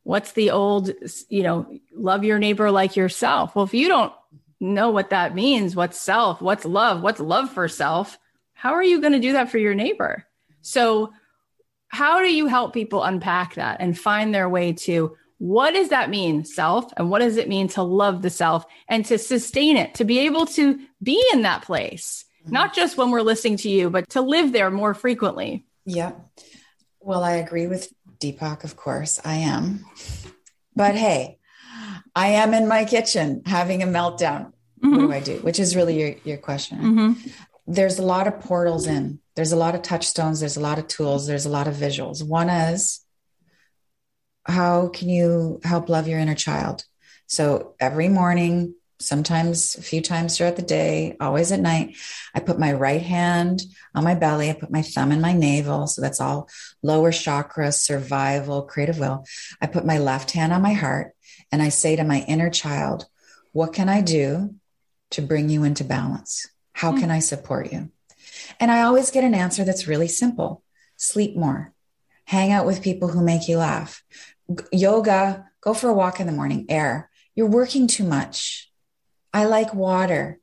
[0.05, 0.91] what's the old,
[1.29, 3.55] you know, love your neighbor like yourself?
[3.55, 4.13] Well, if you don't
[4.61, 8.19] know what that means, what's self, what's love, what's love for self,
[8.53, 10.25] how are you going to do that for your neighbor?
[10.63, 11.13] So,
[11.89, 16.11] how do you help people unpack that and find their way to what does that
[16.11, 16.93] mean, self?
[16.97, 20.21] And what does it mean to love the self and to sustain it, to be
[20.21, 22.55] able to be in that place, mm-hmm.
[22.55, 25.65] not just when we're listening to you, but to live there more frequently?
[25.87, 26.13] Yeah.
[27.01, 29.85] Well, I agree with Deepak, of course, I am.
[30.75, 31.39] But hey,
[32.15, 34.53] I am in my kitchen having a meltdown.
[34.83, 34.91] Mm-hmm.
[34.91, 35.39] What do I do?
[35.39, 36.79] Which is really your, your question.
[36.79, 37.13] Mm-hmm.
[37.69, 40.87] There's a lot of portals in, there's a lot of touchstones, there's a lot of
[40.87, 42.23] tools, there's a lot of visuals.
[42.23, 43.01] One is
[44.45, 46.85] how can you help love your inner child?
[47.27, 51.97] So every morning, sometimes a few times throughout the day, always at night.
[52.35, 53.63] I put my right hand
[53.95, 54.51] on my belly.
[54.51, 55.87] I put my thumb in my navel.
[55.87, 56.49] So that's all
[56.83, 59.25] lower chakra, survival, creative will.
[59.61, 61.13] I put my left hand on my heart
[61.53, 63.07] and I say to my inner child,
[63.53, 64.55] What can I do
[65.11, 66.49] to bring you into balance?
[66.73, 67.01] How mm-hmm.
[67.01, 67.91] can I support you?
[68.59, 70.63] And I always get an answer that's really simple
[70.99, 71.75] sleep more,
[72.25, 74.03] hang out with people who make you laugh,
[74.73, 77.11] yoga, go for a walk in the morning, air.
[77.35, 78.66] You're working too much
[79.37, 80.41] I like water.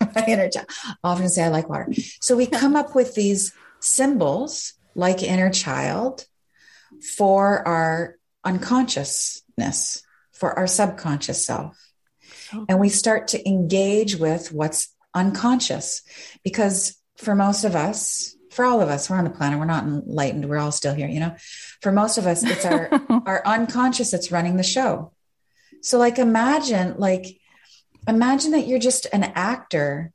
[0.00, 0.66] My inner child
[1.04, 1.92] often say I like water.
[2.20, 6.26] So we come up with these symbols like inner child
[7.16, 11.78] for our unconsciousness, for our subconscious self.
[12.52, 12.66] Oh.
[12.68, 16.02] And we start to engage with what's unconscious
[16.42, 19.84] because for most of us, for all of us, we're on the planet, we're not
[19.84, 21.36] enlightened, we're all still here, you know.
[21.80, 22.88] For most of us, it's our
[23.26, 25.12] our unconscious that's running the show.
[25.82, 27.38] So like imagine like
[28.06, 30.12] imagine that you're just an actor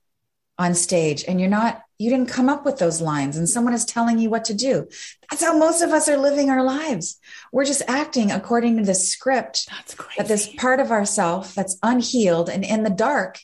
[0.57, 3.85] on stage and you're not you didn't come up with those lines and someone is
[3.85, 4.87] telling you what to do
[5.29, 7.19] that's how most of us are living our lives
[7.51, 9.69] we're just acting according to the script
[10.17, 13.39] that this part of ourself that's unhealed and in the dark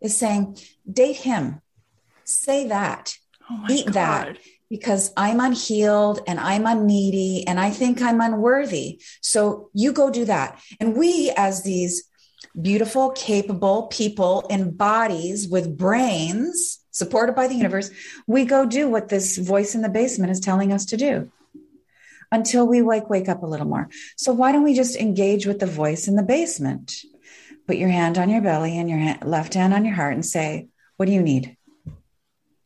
[0.00, 0.58] is saying
[0.90, 1.60] date him
[2.24, 3.16] say that
[3.50, 3.94] oh eat God.
[3.94, 4.38] that
[4.72, 9.02] because I'm unhealed and I'm unneedy and I think I'm unworthy.
[9.20, 10.58] So you go do that.
[10.80, 12.04] And we, as these
[12.60, 17.90] beautiful, capable people in bodies with brains supported by the universe,
[18.26, 21.30] we go do what this voice in the basement is telling us to do
[22.30, 23.88] until we like wake up a little more.
[24.16, 27.02] So why don't we just engage with the voice in the basement?
[27.66, 30.24] Put your hand on your belly and your hand, left hand on your heart and
[30.24, 31.56] say, "What do you need?"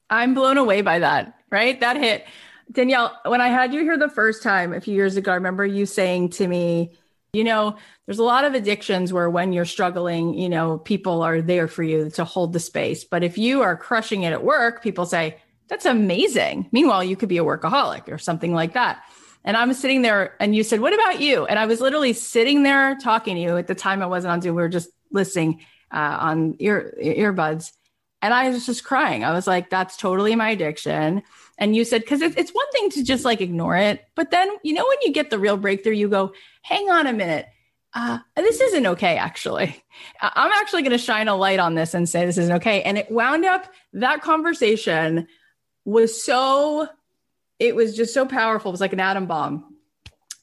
[0.08, 1.34] I'm blown away by that.
[1.50, 1.78] Right?
[1.80, 2.24] That hit.
[2.70, 5.64] Danielle, when I had you here the first time a few years ago, I remember
[5.64, 6.96] you saying to me,
[7.36, 11.42] you know, there's a lot of addictions where when you're struggling, you know, people are
[11.42, 13.04] there for you to hold the space.
[13.04, 15.36] But if you are crushing it at work, people say,
[15.68, 16.68] that's amazing.
[16.72, 19.04] Meanwhile, you could be a workaholic or something like that.
[19.44, 21.46] And I'm sitting there and you said, What about you?
[21.46, 23.56] And I was literally sitting there talking to you.
[23.56, 24.56] At the time, I wasn't on Zoom.
[24.56, 27.72] We were just listening uh, on ear earbuds.
[28.22, 29.24] And I was just crying.
[29.24, 31.22] I was like, That's totally my addiction.
[31.58, 34.04] And you said, because it's one thing to just like ignore it.
[34.14, 37.12] But then, you know, when you get the real breakthrough, you go, hang on a
[37.12, 37.46] minute.
[37.94, 39.82] Uh, this isn't okay, actually.
[40.20, 42.82] I'm actually going to shine a light on this and say this isn't okay.
[42.82, 45.28] And it wound up, that conversation
[45.86, 46.88] was so,
[47.58, 48.70] it was just so powerful.
[48.70, 49.76] It was like an atom bomb.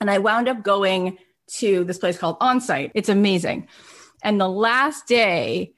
[0.01, 1.19] And I wound up going
[1.57, 2.89] to this place called Onsite.
[2.95, 3.67] It's amazing.
[4.23, 5.73] And the last day,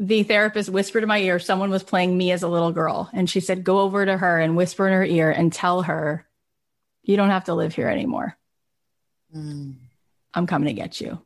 [0.00, 3.08] the therapist whispered in my ear someone was playing me as a little girl.
[3.12, 6.26] And she said go over to her and whisper in her ear and tell her
[7.02, 8.36] you don't have to live here anymore.
[9.34, 9.74] Mm.
[10.32, 11.20] i'm coming to get you.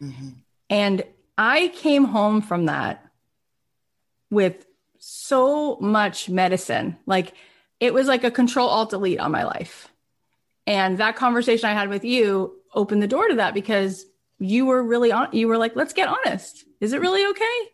[0.00, 0.28] Mm-hmm.
[0.70, 1.02] and
[1.36, 3.04] i came home from that
[4.30, 4.64] with
[5.00, 6.96] so much medicine.
[7.06, 7.34] Like
[7.80, 9.88] it was like a control alt delete on my life.
[10.66, 14.04] And that conversation i had with you opened the door to that because
[14.38, 16.64] you were really on you were like let's get honest.
[16.80, 17.70] Is it really okay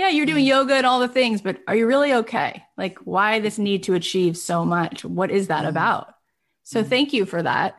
[0.00, 2.64] yeah, you're doing yoga and all the things, but are you really okay?
[2.78, 5.04] Like, why this need to achieve so much?
[5.04, 5.68] What is that mm-hmm.
[5.68, 6.14] about?
[6.62, 6.88] So, mm-hmm.
[6.88, 7.76] thank you for that.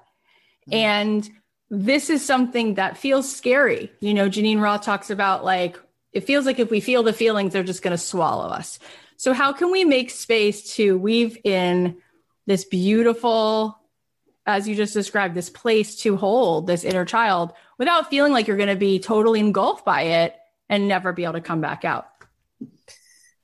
[0.72, 1.28] And
[1.72, 3.92] this is something that feels scary.
[4.02, 5.80] You know, Geneen Roth talks about like,
[6.14, 8.78] it feels like if we feel the feelings, they're just going to swallow us.
[9.18, 11.98] So, how can we make space to weave in
[12.46, 13.80] this beautiful,
[14.46, 18.58] as you just described, this place to hold this inner child without feeling like you're
[18.58, 20.36] going to be totally engulfed by it
[20.70, 22.11] and never be able to come back out?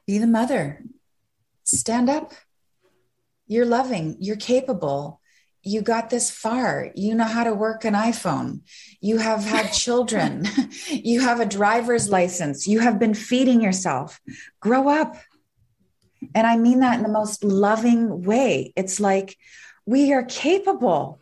[0.08, 0.82] Be the mother.
[1.66, 2.34] Stand up,
[3.46, 5.20] You're loving, you're capable.
[5.64, 6.92] You got this far.
[6.96, 8.62] You know how to work an iPhone.
[9.02, 10.48] You have had children.
[10.90, 12.68] you have a driver's license.
[12.68, 14.22] You have been feeding yourself.
[14.62, 15.18] Grow up.
[16.34, 18.72] And I mean that in the most loving way.
[18.78, 19.36] It's like
[19.86, 21.20] we are capable.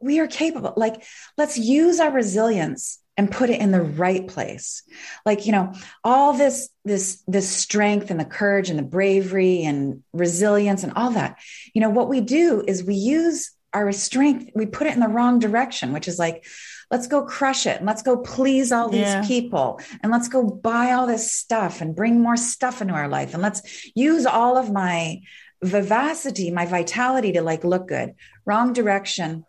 [0.00, 0.72] We are capable.
[0.76, 1.02] Like,
[1.36, 4.82] let's use our resilience and put it in the right place.
[5.24, 10.02] Like you know all this this this strength and the courage and the bravery and
[10.12, 11.38] resilience and all that.
[11.74, 15.08] You know what we do is we use our strength we put it in the
[15.08, 16.46] wrong direction which is like
[16.92, 19.26] let's go crush it and let's go please all these yeah.
[19.26, 23.34] people and let's go buy all this stuff and bring more stuff into our life
[23.34, 25.20] and let's use all of my
[25.64, 28.14] vivacity my vitality to like look good.
[28.44, 29.44] Wrong direction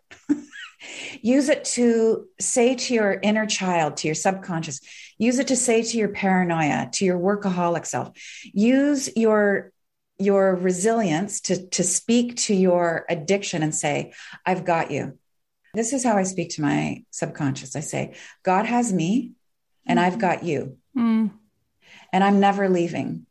[1.22, 4.80] Use it to say to your inner child, to your subconscious.
[5.18, 8.16] Use it to say to your paranoia, to your workaholic self.
[8.44, 9.72] Use your
[10.18, 14.12] your resilience to to speak to your addiction and say,
[14.44, 15.18] "I've got you."
[15.74, 17.76] This is how I speak to my subconscious.
[17.76, 19.32] I say, "God has me,
[19.86, 21.30] and I've got you, mm.
[22.12, 23.26] and I'm never leaving."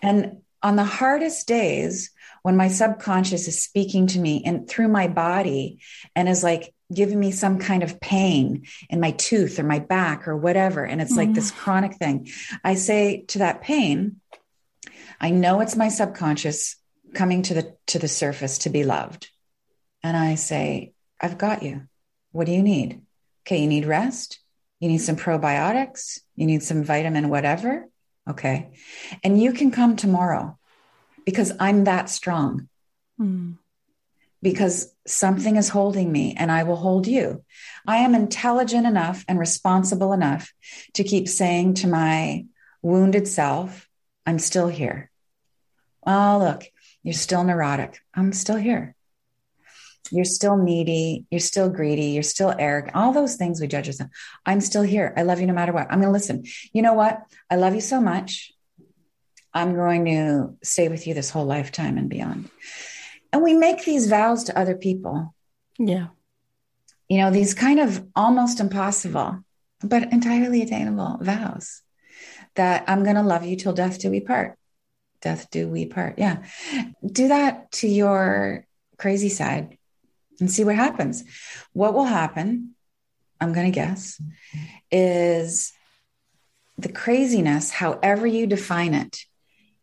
[0.00, 2.10] And on the hardest days,
[2.42, 5.78] when my subconscious is speaking to me and through my body
[6.14, 10.28] and is like giving me some kind of pain in my tooth or my back
[10.28, 10.84] or whatever.
[10.84, 11.18] And it's mm.
[11.18, 11.56] like this mm.
[11.56, 12.28] chronic thing.
[12.64, 14.20] I say to that pain
[15.20, 16.76] i know it's my subconscious
[17.14, 19.30] coming to the to the surface to be loved.
[20.02, 21.88] And i say i've got you.
[22.32, 23.02] What do you need?
[23.46, 24.40] Okay you need rest.
[24.80, 26.18] You need some probiotics.
[26.34, 27.88] You need some vitamin whatever.
[28.28, 28.72] Okay.
[29.22, 30.58] And you can come tomorrow
[31.24, 32.68] because i'm that strong.
[33.20, 33.56] Mm
[34.42, 37.44] because something is holding me and I will hold you.
[37.86, 40.52] I am intelligent enough and responsible enough
[40.94, 42.46] to keep saying to my
[42.82, 43.88] wounded self,
[44.26, 45.10] I'm still here.
[46.04, 46.64] Oh, look,
[47.02, 47.98] you're still neurotic.
[48.14, 48.96] I'm still here.
[50.10, 51.24] You're still needy.
[51.30, 52.06] You're still greedy.
[52.06, 52.96] You're still arrogant.
[52.96, 54.12] All those things we judge ourselves.
[54.44, 55.14] I'm still here.
[55.16, 55.86] I love you no matter what.
[55.90, 56.44] I'm going to listen.
[56.72, 57.22] You know what?
[57.48, 58.52] I love you so much.
[59.54, 62.50] I'm going to stay with you this whole lifetime and beyond.
[63.32, 65.34] And we make these vows to other people.
[65.78, 66.08] Yeah.
[67.08, 69.44] You know, these kind of almost impossible,
[69.82, 71.82] but entirely attainable vows
[72.54, 74.58] that I'm going to love you till death do we part.
[75.20, 76.18] Death do we part.
[76.18, 76.44] Yeah.
[77.04, 78.66] Do that to your
[78.98, 79.78] crazy side
[80.40, 81.24] and see what happens.
[81.72, 82.74] What will happen,
[83.40, 84.20] I'm going to guess,
[84.90, 85.72] is
[86.76, 89.24] the craziness, however you define it,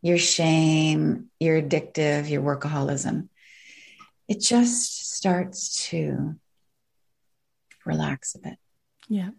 [0.02, 3.28] your shame, your addictive, your workaholism,
[4.30, 6.36] it just starts to
[7.84, 8.58] relax a bit.
[9.08, 9.30] Yeah.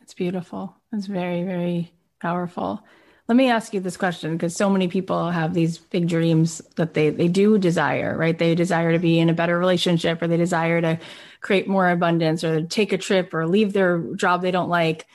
[0.00, 0.74] It's beautiful.
[0.94, 2.82] It's very, very powerful.
[3.28, 6.94] Let me ask you this question because so many people have these big dreams that
[6.94, 8.38] they they do desire, right?
[8.38, 10.98] They desire to be in a better relationship or they desire to
[11.40, 15.06] create more abundance or take a trip or leave their job they don't like.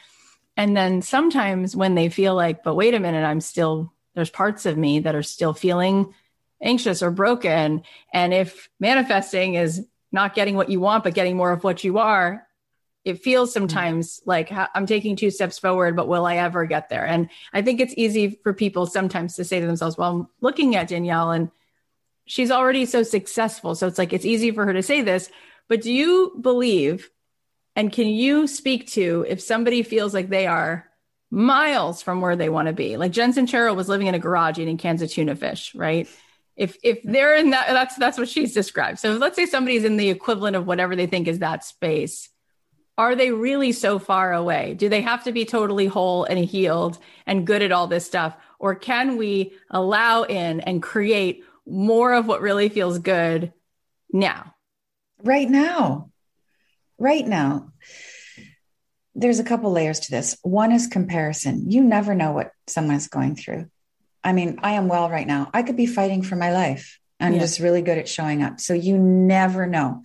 [0.56, 4.68] And then sometimes when they feel like, but wait a minute, I'm still there's parts
[4.68, 6.14] of me that are still feeling
[6.62, 7.84] anxious or broken.
[8.14, 12.00] And if manifesting is not getting what you want, but getting more of what you
[12.00, 12.46] are,
[13.06, 13.60] it feels hmm.
[13.60, 17.06] sometimes like I'm taking two steps forward, but will I ever get there?
[17.06, 20.76] And I think it's easy for people sometimes to say to themselves, well, I'm looking
[20.76, 21.52] at Danielle and
[22.26, 23.76] she's already so successful.
[23.76, 25.30] So it's like, it's easy for her to say this.
[25.68, 27.10] But do you believe
[27.76, 30.90] and can you speak to if somebody feels like they are
[31.32, 32.98] miles from where they want to be?
[32.98, 36.08] Like Jen Sincero was living in a garage eating cans of tuna fish, right?
[36.60, 39.00] If if they're in that that's that's what she's described.
[39.00, 42.30] So let's say somebody's in the equivalent of whatever they think is that space.
[42.98, 44.74] Are they really so far away?
[44.74, 48.36] Do they have to be totally whole and healed and good at all this stuff?
[48.60, 53.54] Or can we allow in and create more of what really feels good
[54.12, 54.54] now?
[55.24, 56.12] Right now.
[56.98, 57.72] Right now.
[59.16, 60.38] There's a couple layers to this.
[60.42, 61.72] One is comparison.
[61.72, 63.70] You never know what someone's going through
[64.24, 65.50] I mean, I am well right now.
[65.54, 67.00] I could be fighting for my life.
[67.20, 67.40] I'm yeah.
[67.40, 68.60] just really good at showing up.
[68.60, 70.04] So you never know.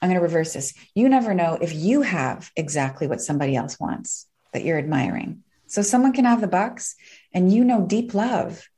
[0.00, 0.74] I'm going to reverse this.
[0.94, 5.42] You never know if you have exactly what somebody else wants that you're admiring.
[5.66, 6.94] So someone can have the bucks
[7.32, 8.68] and you know deep love.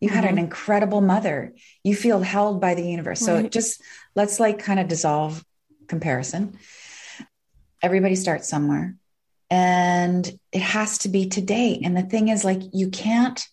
[0.00, 0.14] You mm-hmm.
[0.14, 0.44] had an mm-hmm.
[0.44, 1.54] incredible mother.
[1.82, 3.20] You feel held by the universe.
[3.20, 3.50] So right.
[3.50, 3.82] just
[4.14, 5.44] let's like kind of dissolve
[5.88, 6.58] comparison.
[7.80, 8.96] Everybody starts somewhere
[9.50, 11.80] and it has to be today.
[11.82, 13.44] And the thing is like you can't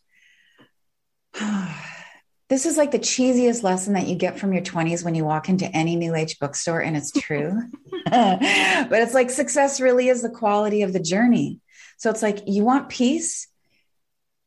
[2.49, 5.49] this is like the cheesiest lesson that you get from your 20s when you walk
[5.49, 7.61] into any new age bookstore and it's true
[8.05, 11.59] but it's like success really is the quality of the journey
[11.97, 13.47] so it's like you want peace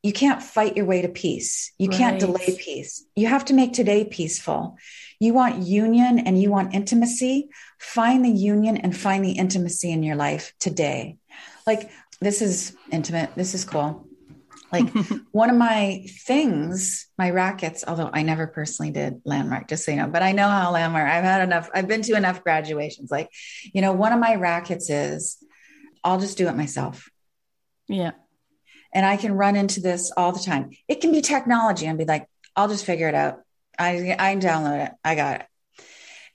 [0.02, 1.72] you can't fight your way to peace.
[1.78, 1.96] You right.
[1.96, 3.04] can't delay peace.
[3.14, 4.76] You have to make today peaceful.
[5.20, 7.50] You want union and you want intimacy.
[7.78, 11.18] Find the union and find the intimacy in your life today.
[11.66, 11.90] Like,
[12.20, 13.30] this is intimate.
[13.36, 14.08] This is cool.
[14.72, 14.88] Like,
[15.32, 19.98] one of my things, my rackets, although I never personally did landmark, just so you
[19.98, 23.10] know, but I know how landmark, I've had enough, I've been to enough graduations.
[23.10, 23.28] Like,
[23.72, 25.36] you know, one of my rackets is
[26.02, 27.10] I'll just do it myself.
[27.88, 28.12] Yeah.
[28.94, 30.70] And I can run into this all the time.
[30.88, 33.40] It can be technology and be like, I'll just figure it out.
[33.78, 34.92] I, I download it.
[35.04, 35.46] I got it.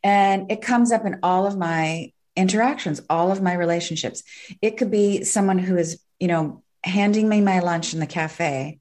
[0.03, 4.23] And it comes up in all of my interactions, all of my relationships.
[4.61, 8.79] It could be someone who is, you know, handing me my lunch in the cafe,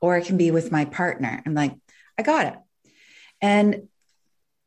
[0.00, 1.42] or it can be with my partner.
[1.44, 1.74] I'm like,
[2.18, 2.54] I got it.
[3.40, 3.88] And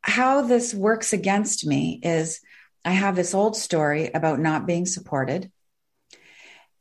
[0.02, 2.42] how this works against me is
[2.84, 5.52] I have this old story about not being supported.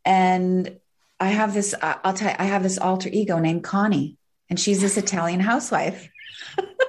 [0.05, 0.79] And
[1.19, 4.19] I have this, uh, I'll tell you, I have this alter ego named Connie,
[4.51, 6.11] and she's this Italian housewife.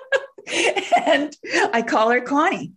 [1.06, 1.36] and
[1.74, 2.74] I call her Connie.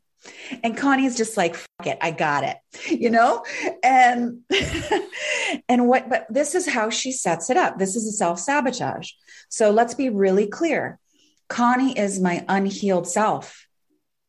[0.63, 2.57] And Connie is just like, fuck it, I got it,
[2.91, 3.45] you know?
[3.83, 4.41] And
[5.69, 7.79] and what but this is how she sets it up.
[7.79, 9.11] This is a self-sabotage.
[9.49, 10.99] So let's be really clear.
[11.49, 13.67] Connie is my unhealed self.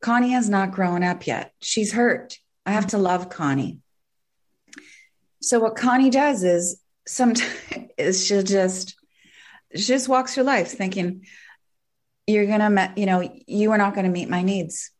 [0.02, 1.54] Connie has not grown up yet.
[1.62, 2.38] She's hurt.
[2.66, 3.80] I have to love Connie.
[5.42, 7.52] So what Connie does is sometimes
[7.98, 8.96] is she'll just
[9.76, 11.26] she just walks through life thinking
[12.28, 14.92] you're gonna you know you are not going to meet my needs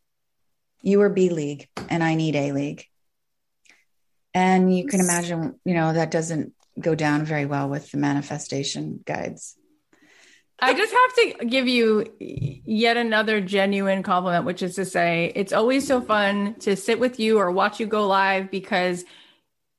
[0.82, 2.86] you are b league and i need a league
[4.34, 9.02] and you can imagine you know that doesn't go down very well with the manifestation
[9.06, 9.58] guides
[10.62, 15.54] I just have to give you yet another genuine compliment, which is to say, it's
[15.54, 19.06] always so fun to sit with you or watch you go live because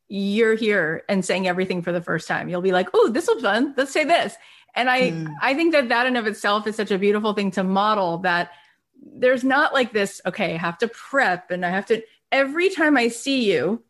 [0.08, 2.48] you're here and saying everything for the first time.
[2.48, 3.74] You'll be like, "Oh, this was fun.
[3.76, 4.34] Let's say this."
[4.74, 5.32] And I mm.
[5.40, 8.50] I think that that in of itself is such a beautiful thing to model that
[9.02, 12.96] there's not like this, okay, I have to prep and I have to every time
[12.96, 13.82] I see you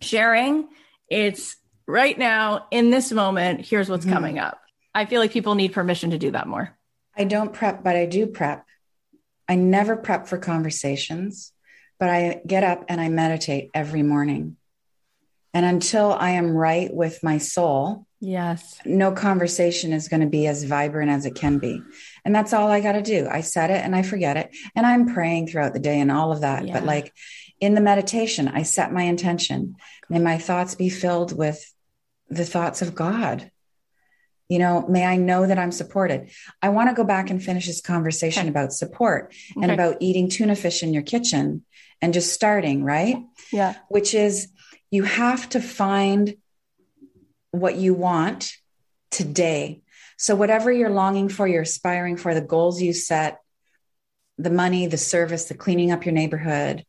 [0.00, 0.68] sharing,
[1.08, 4.12] it's right now in this moment, here's what's mm.
[4.12, 4.60] coming up.
[4.94, 6.76] I feel like people need permission to do that more.
[7.16, 8.64] I don't prep, but I do prep.
[9.48, 11.52] I never prep for conversations,
[11.98, 14.56] but I get up and I meditate every morning.
[15.54, 20.46] And until I am right with my soul, yes, no conversation is going to be
[20.46, 21.82] as vibrant as it can be.
[22.24, 23.28] And that's all I got to do.
[23.30, 24.50] I set it and I forget it.
[24.74, 26.66] And I'm praying throughout the day and all of that.
[26.66, 26.74] Yeah.
[26.74, 27.12] But like
[27.60, 29.76] in the meditation, I set my intention.
[30.08, 31.72] May my thoughts be filled with
[32.28, 33.50] the thoughts of God.
[34.48, 36.30] You know, may I know that I'm supported.
[36.62, 38.48] I want to go back and finish this conversation okay.
[38.48, 39.62] about support okay.
[39.62, 41.64] and about eating tuna fish in your kitchen
[42.00, 43.18] and just starting, right?
[43.52, 43.74] Yeah.
[43.88, 44.48] Which is,
[44.90, 46.36] you have to find
[47.50, 48.52] what you want
[49.10, 49.82] today.
[50.18, 53.40] So, whatever you're longing for, you're aspiring for, the goals you set,
[54.36, 56.84] the money, the service, the cleaning up your neighborhood,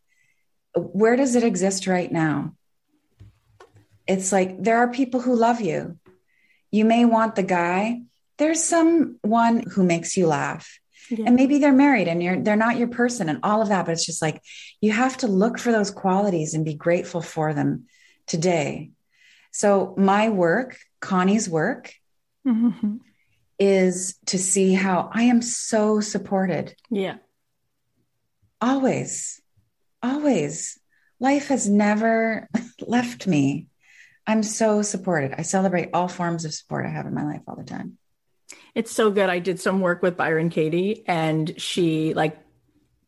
[0.75, 2.55] where does it exist right now?
[4.07, 5.97] It's like there are people who love you.
[6.71, 8.01] You may want the guy.
[8.37, 10.79] There's someone who makes you laugh.
[11.09, 11.25] Yeah.
[11.27, 13.91] And maybe they're married and you're they're not your person and all of that, but
[13.91, 14.41] it's just like
[14.81, 17.85] you have to look for those qualities and be grateful for them
[18.27, 18.91] today.
[19.51, 21.93] So my work, Connie's work,
[22.45, 22.97] mm-hmm.
[23.59, 26.75] Is to see how I am so supported.
[26.89, 27.17] Yeah.
[28.61, 29.41] Always.
[30.01, 30.79] Always.
[31.19, 32.47] Life has never
[32.81, 33.67] left me.
[34.25, 35.33] I'm so supported.
[35.37, 37.97] I celebrate all forms of support I have in my life all the time.
[38.75, 39.29] It's so good.
[39.29, 42.37] I did some work with Byron Katie and she like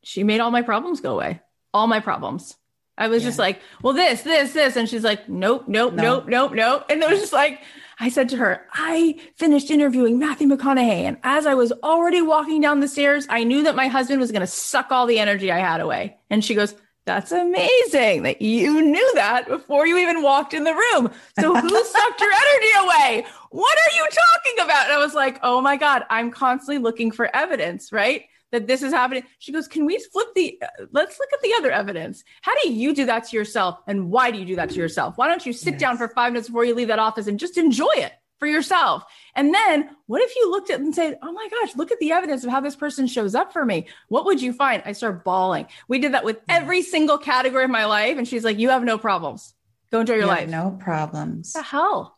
[0.04, 1.42] she made all my problems go away.
[1.74, 2.58] All my problems.
[2.98, 3.30] I was yeah.
[3.30, 4.76] just like, well, this, this, this.
[4.76, 6.04] And she's like, nope, nope, no.
[6.04, 6.86] nope, nope, nope.
[6.90, 7.62] And it was just like,
[8.02, 11.04] I said to her, I finished interviewing Matthew McConaughey.
[11.04, 14.32] And as I was already walking down the stairs, I knew that my husband was
[14.32, 16.18] going to suck all the energy I had away.
[16.32, 16.74] And she goes,
[17.06, 21.12] that's amazing that you knew that before you even walked in the room.
[21.40, 23.26] So who sucked your energy away?
[23.52, 24.86] What are you talking about?
[24.86, 28.26] And I was like, oh my God, I'm constantly looking for evidence, right?
[28.52, 29.24] That this is happening.
[29.40, 32.24] She goes, can we flip the, uh, let's look at the other evidence.
[32.42, 33.80] How do you do that to yourself?
[33.88, 35.18] And why do you do that to yourself?
[35.18, 35.82] Why don't you sit yes.
[35.82, 38.12] down for five minutes before you leave that office and just enjoy it?
[38.42, 39.06] for yourself.
[39.36, 42.12] And then what if you looked at and said, Oh my gosh, look at the
[42.12, 43.86] evidence of how this person shows up for me?
[44.08, 44.82] What would you find?
[44.84, 45.68] I start bawling.
[45.88, 48.18] We did that with every single category of my life.
[48.18, 49.54] And she's like, You have no problems.
[49.92, 50.50] Go enjoy your you life.
[50.50, 51.54] No problems.
[51.54, 52.18] What the hell?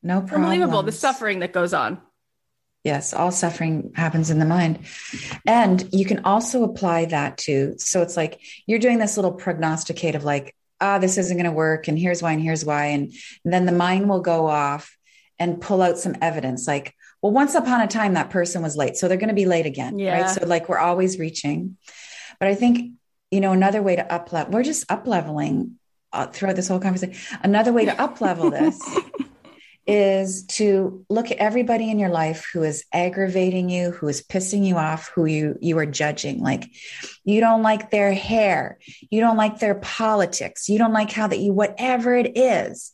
[0.00, 0.44] No problem.
[0.44, 0.84] Unbelievable.
[0.84, 2.00] The suffering that goes on.
[2.84, 4.80] Yes, all suffering happens in the mind.
[5.46, 10.14] And you can also apply that to, so it's like you're doing this little prognosticate
[10.14, 11.88] of like, ah, this isn't going to work.
[11.88, 12.86] And here's why, and here's why.
[12.86, 13.12] And
[13.44, 14.96] then the mind will go off
[15.38, 18.96] and pull out some evidence like, well, once upon a time that person was late.
[18.96, 19.98] So they're going to be late again.
[19.98, 20.20] Yeah.
[20.20, 20.30] Right.
[20.30, 21.78] So like we're always reaching.
[22.38, 22.92] But I think,
[23.30, 25.78] you know, another way to up level, we're just up leveling
[26.12, 27.16] uh, throughout this whole conversation.
[27.42, 28.78] Another way to up level this
[29.86, 34.66] is to look at everybody in your life who is aggravating you, who is pissing
[34.66, 36.40] you off, who you you are judging.
[36.40, 36.70] Like
[37.24, 38.78] you don't like their hair,
[39.10, 42.92] you don't like their politics, you don't like how that you whatever it is.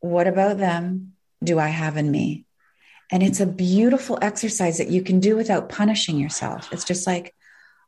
[0.00, 2.44] What about them do I have in me?
[3.10, 6.72] And it's a beautiful exercise that you can do without punishing yourself.
[6.72, 7.34] It's just like,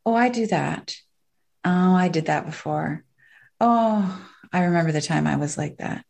[0.06, 0.96] oh, I do that.
[1.64, 3.04] Oh, I did that before.
[3.60, 6.04] Oh, I remember the time I was like that.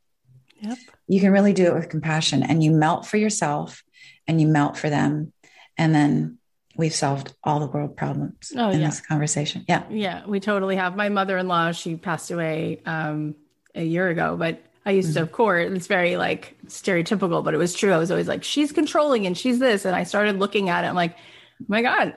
[0.61, 0.79] Yep.
[1.07, 3.83] You can really do it with compassion and you melt for yourself
[4.27, 5.33] and you melt for them.
[5.77, 6.39] And then
[6.77, 8.87] we've solved all the world problems Oh, in yeah.
[8.87, 9.65] this conversation.
[9.69, 9.85] Yeah.
[9.91, 10.97] Yeah, we totally have.
[10.97, 13.35] My mother-in-law, she passed away um,
[13.75, 17.59] a year ago, but I used to, of course, it's very like stereotypical, but it
[17.59, 17.93] was true.
[17.93, 19.85] I was always like, she's controlling and she's this.
[19.85, 20.89] And I started looking at it.
[20.89, 21.17] I'm like,
[21.61, 22.15] oh my God,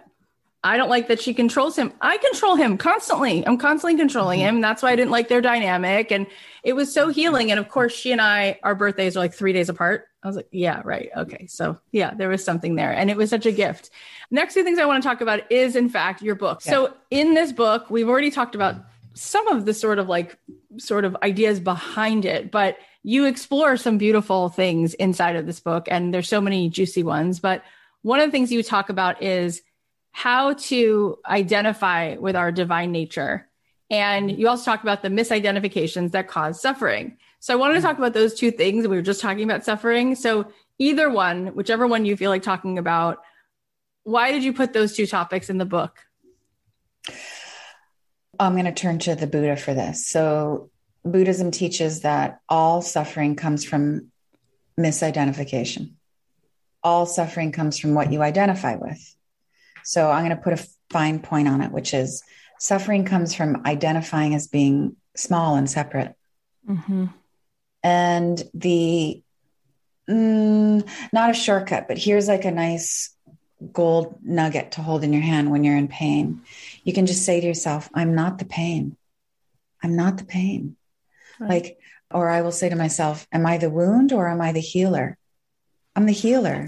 [0.64, 1.91] I don't like that she controls him.
[2.01, 3.45] I control him constantly.
[3.47, 4.57] I'm constantly controlling mm-hmm.
[4.57, 4.62] him.
[4.62, 6.12] That's why I didn't like their dynamic.
[6.12, 6.28] And
[6.64, 7.14] it was so mm-hmm.
[7.14, 7.51] healing.
[7.51, 10.07] And of course, she and I, our birthdays are like three days apart.
[10.24, 11.09] I was like, yeah, right.
[11.18, 11.47] Okay.
[11.47, 12.91] So yeah, there was something there.
[12.91, 13.89] And it was such a gift.
[14.30, 16.62] Next two things I want to talk about is, in fact, your book.
[16.62, 18.76] So in this book, we've already talked about
[19.14, 20.38] some of the sort of like
[20.78, 25.88] sort of ideas behind it, but you explore some beautiful things inside of this book.
[25.89, 27.39] And there's so many juicy ones.
[27.39, 27.64] But
[28.03, 29.64] one of the things you talk about is
[30.12, 33.47] how to identify with our divine nature.
[33.89, 37.18] And you also talk about the misidentifications that cause suffering.
[37.39, 38.88] So I wanted to talk about those two things.
[38.88, 40.16] We were just talking about suffering.
[40.16, 43.20] So either one, whichever one you feel like talking about,
[44.03, 45.99] why did you put those two topics in the book?
[48.39, 50.07] I'm going to turn to the Buddha for this.
[50.07, 50.70] So,
[51.03, 54.12] Buddhism teaches that all suffering comes from
[54.80, 55.93] misidentification.
[56.84, 59.16] All suffering comes from what you identify with.
[59.84, 62.23] So, I'm going to put a fine point on it, which is
[62.59, 66.15] suffering comes from identifying as being small and separate.
[66.69, 67.07] Mm-hmm.
[67.84, 69.23] And the,
[70.09, 73.15] mm, not a shortcut, but here's like a nice
[73.73, 76.41] gold nugget to hold in your hand when you're in pain.
[76.84, 78.95] You can just say to yourself, I'm not the pain.
[79.84, 80.75] I'm not the pain.
[81.39, 81.49] Right.
[81.49, 81.79] Like,
[82.11, 85.17] or I will say to myself, Am I the wound or am I the healer?
[85.95, 86.67] I'm the healer.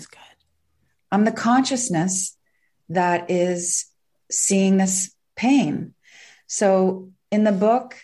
[1.11, 2.35] I'm the consciousness
[2.89, 3.85] that is
[4.31, 5.93] seeing this pain.
[6.47, 7.95] So in the book,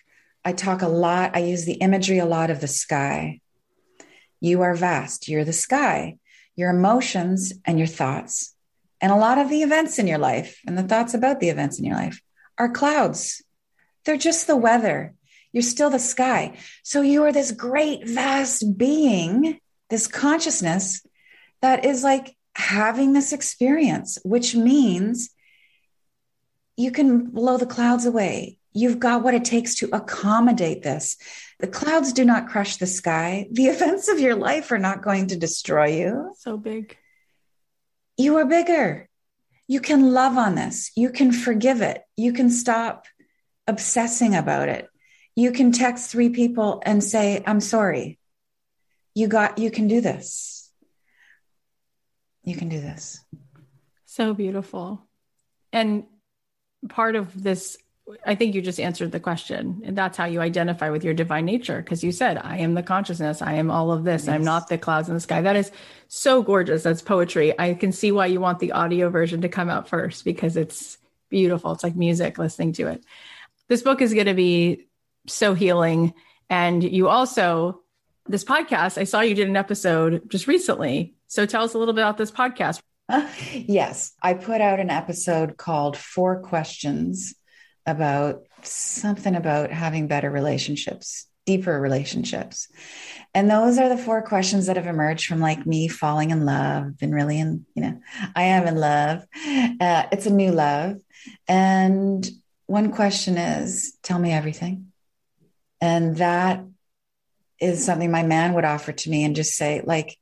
[0.44, 3.42] I talk a lot, I use the imagery a lot of the sky.
[4.40, 6.18] You are vast, you're the sky,
[6.56, 8.56] your emotions and your thoughts.
[9.02, 11.80] And a lot of the events in your life and the thoughts about the events
[11.80, 12.22] in your life
[12.58, 13.44] are clouds.
[14.06, 15.14] They're just the weather.
[15.52, 16.58] You're still the sky.
[16.84, 19.60] So you are this great, vast being,
[19.90, 21.06] this consciousness
[21.62, 25.30] that is like having this experience, which means
[26.78, 28.58] you can blow the clouds away.
[28.74, 31.18] You've got what it takes to accommodate this.
[31.60, 33.48] The clouds do not crush the sky.
[33.52, 36.34] The events of your life are not going to destroy you.
[36.38, 36.98] So big.
[38.18, 39.10] You are bigger.
[39.68, 40.92] You can love on this.
[40.96, 42.02] You can forgive it.
[42.18, 43.06] You can stop
[43.68, 44.90] obsessing about it.
[45.36, 48.20] You can text three people and say, I'm sorry.
[49.16, 50.59] You got, you can do this.
[52.50, 53.20] You can do this.
[54.06, 55.08] So beautiful.
[55.72, 56.06] And
[56.88, 57.78] part of this,
[58.26, 59.84] I think you just answered the question.
[59.86, 61.78] And that's how you identify with your divine nature.
[61.78, 63.44] Because you said, I am the consciousness.
[63.44, 64.28] I am all of this.
[64.28, 65.42] I'm not the clouds in the sky.
[65.42, 65.72] That is
[66.08, 66.82] so gorgeous.
[66.82, 67.58] That's poetry.
[67.60, 70.98] I can see why you want the audio version to come out first because it's
[71.30, 71.72] beautiful.
[71.74, 73.04] It's like music listening to it.
[73.68, 74.88] This book is going to be
[75.28, 76.16] so healing.
[76.50, 77.84] And you also,
[78.26, 81.14] this podcast, I saw you did an episode just recently.
[81.30, 82.82] So tell us a little bit about this podcast.
[83.54, 87.36] yes, I put out an episode called Four Questions
[87.86, 92.68] about something about having better relationships, deeper relationships.
[93.36, 96.94] And those are the four questions that have emerged from like me falling in love
[97.00, 98.02] and really in, you know,
[98.36, 99.22] I am in love.
[99.80, 100.98] Uh, it's a new love.
[101.48, 102.28] And
[102.66, 104.92] one question is tell me everything.
[105.80, 106.66] And that
[107.60, 110.18] is something my man would offer to me and just say, like,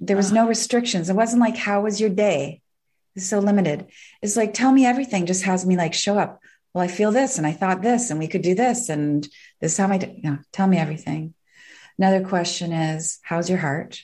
[0.00, 1.08] there was no restrictions.
[1.08, 2.60] It wasn't like, how was your day?
[3.14, 3.86] It's so limited.
[4.22, 6.40] It's like, tell me everything, just has me like show up.
[6.72, 9.22] Well, I feel this and I thought this and we could do this and
[9.60, 11.34] this is how I, you know, tell me everything.
[11.96, 14.02] Another question is, how's your heart?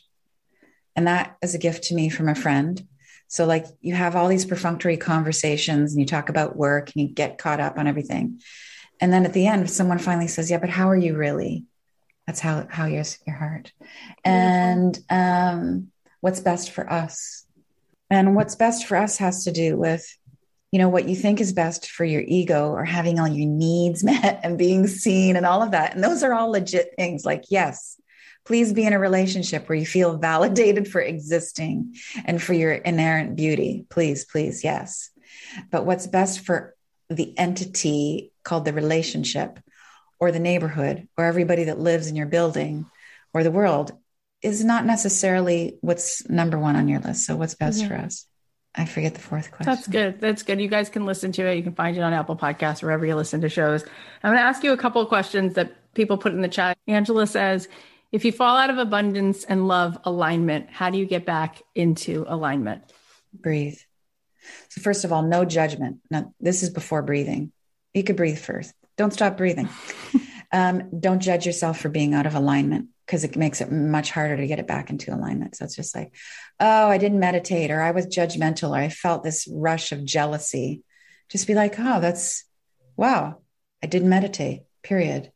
[0.94, 2.86] And that is a gift to me from a friend.
[3.26, 7.14] So, like, you have all these perfunctory conversations and you talk about work and you
[7.14, 8.40] get caught up on everything.
[9.00, 11.64] And then at the end, someone finally says, Yeah, but how are you really?
[12.30, 13.72] That's how how your your heart.
[14.24, 15.88] And um,
[16.20, 17.44] what's best for us.
[18.08, 20.06] And what's best for us has to do with
[20.70, 24.04] you know what you think is best for your ego or having all your needs
[24.12, 25.92] met and being seen and all of that.
[25.92, 28.00] And those are all legit things like yes,
[28.44, 33.34] please be in a relationship where you feel validated for existing and for your inherent
[33.34, 33.86] beauty.
[33.90, 35.10] Please, please, yes.
[35.72, 36.76] But what's best for
[37.08, 39.58] the entity called the relationship
[40.20, 42.86] or the neighborhood or everybody that lives in your building
[43.34, 43.92] or the world
[44.42, 47.26] is not necessarily what's number one on your list.
[47.26, 47.88] So, what's best mm-hmm.
[47.88, 48.26] for us?
[48.74, 49.74] I forget the fourth question.
[49.74, 50.20] That's good.
[50.20, 50.60] That's good.
[50.60, 51.56] You guys can listen to it.
[51.56, 53.82] You can find it on Apple Podcasts, wherever you listen to shows.
[54.22, 56.78] I'm going to ask you a couple of questions that people put in the chat.
[56.86, 57.68] Angela says,
[58.12, 62.24] if you fall out of abundance and love alignment, how do you get back into
[62.28, 62.82] alignment?
[63.32, 63.78] Breathe.
[64.68, 65.98] So, first of all, no judgment.
[66.10, 67.52] Now, this is before breathing.
[67.92, 68.72] You could breathe first.
[69.00, 69.70] Don't stop breathing.
[70.52, 74.36] um, don't judge yourself for being out of alignment because it makes it much harder
[74.36, 75.56] to get it back into alignment.
[75.56, 76.14] So it's just like,
[76.60, 80.82] oh, I didn't meditate, or I was judgmental, or I felt this rush of jealousy.
[81.30, 82.44] Just be like, oh, that's
[82.94, 83.40] wow,
[83.82, 85.32] I didn't meditate, period.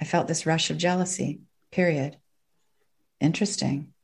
[0.00, 2.16] I felt this rush of jealousy, period.
[3.20, 3.94] Interesting.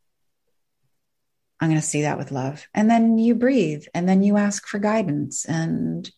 [1.59, 2.68] I'm going to see that with love.
[2.72, 6.09] And then you breathe and then you ask for guidance and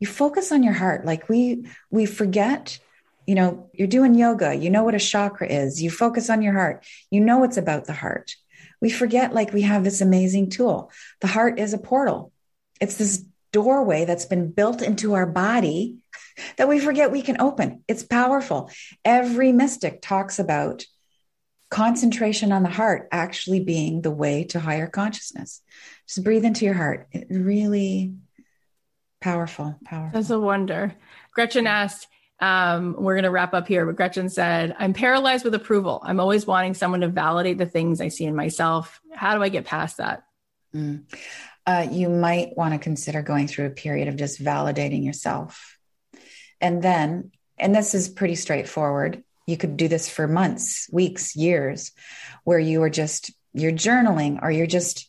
[0.00, 1.04] you focus on your heart.
[1.04, 2.78] Like we we forget,
[3.26, 5.82] you know, you're doing yoga, you know what a chakra is.
[5.82, 6.84] You focus on your heart.
[7.10, 8.34] You know it's about the heart.
[8.80, 10.90] We forget like we have this amazing tool.
[11.20, 12.32] The heart is a portal.
[12.80, 15.98] It's this doorway that's been built into our body
[16.56, 17.84] that we forget we can open.
[17.88, 18.70] It's powerful.
[19.04, 20.84] Every mystic talks about
[21.70, 25.60] concentration on the heart actually being the way to higher consciousness.
[26.06, 27.08] Just breathe into your heart.
[27.10, 28.14] It really
[29.24, 30.20] powerful, powerful.
[30.20, 30.94] That's a wonder.
[31.32, 32.06] Gretchen asked,
[32.40, 36.02] um, we're going to wrap up here, but Gretchen said, I'm paralyzed with approval.
[36.04, 39.00] I'm always wanting someone to validate the things I see in myself.
[39.12, 40.24] How do I get past that?
[40.74, 41.04] Mm.
[41.66, 45.78] Uh, you might want to consider going through a period of just validating yourself.
[46.60, 51.92] And then, and this is pretty straightforward, you could do this for months, weeks, years,
[52.44, 55.08] where you are just you're journaling or you're just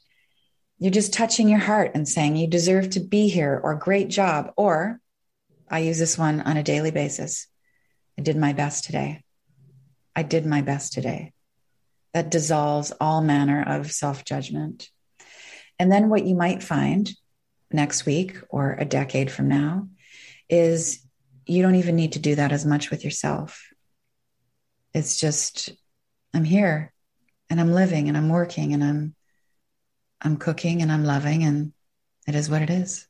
[0.86, 4.54] you're just touching your heart and saying you deserve to be here or great job
[4.56, 5.00] or
[5.68, 7.48] I use this one on a daily basis.
[8.20, 9.24] I did my best today.
[10.16, 11.34] I did my best today.
[12.14, 14.88] That dissolves all manner of self judgment.
[15.80, 17.12] And then what you might find
[17.72, 19.90] next week or a decade from now
[20.50, 21.04] is
[21.48, 23.72] you don't even need to do that as much with yourself
[24.94, 25.72] it's just
[26.34, 26.94] i'm here
[27.50, 29.16] and i'm living and i'm working and i'm
[30.26, 31.72] i'm cooking and i'm loving and
[32.28, 33.06] it is what it is.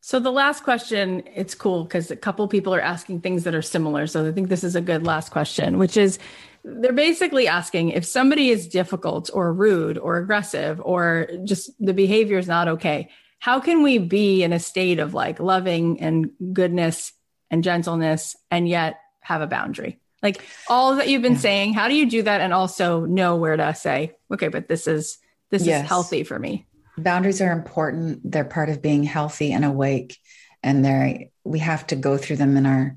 [0.00, 3.62] So the last question it's cool because a couple people are asking things that are
[3.62, 4.06] similar.
[4.06, 6.18] So i think this is a good last question which is
[6.64, 12.38] they're basically asking if somebody is difficult or rude or aggressive or just the behavior
[12.38, 13.08] is not okay
[13.38, 17.12] how can we be in a state of like loving and goodness
[17.50, 20.00] and gentleness and yet have a boundary?
[20.22, 21.38] Like all that you've been yeah.
[21.38, 22.40] saying, how do you do that?
[22.40, 25.18] And also know where to say, okay, but this is
[25.50, 25.82] this yes.
[25.82, 26.66] is healthy for me?
[26.96, 28.20] Boundaries are important.
[28.30, 30.18] They're part of being healthy and awake.
[30.62, 32.96] And they we have to go through them in our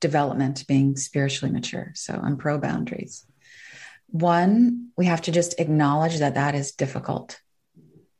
[0.00, 1.92] development, being spiritually mature.
[1.94, 3.24] So I'm pro boundaries.
[4.08, 7.38] One, we have to just acknowledge that that is difficult.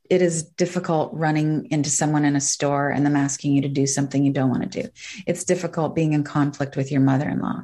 [0.09, 3.87] It is difficult running into someone in a store and them asking you to do
[3.87, 4.89] something you don't want to do.
[5.25, 7.63] It's difficult being in conflict with your mother in law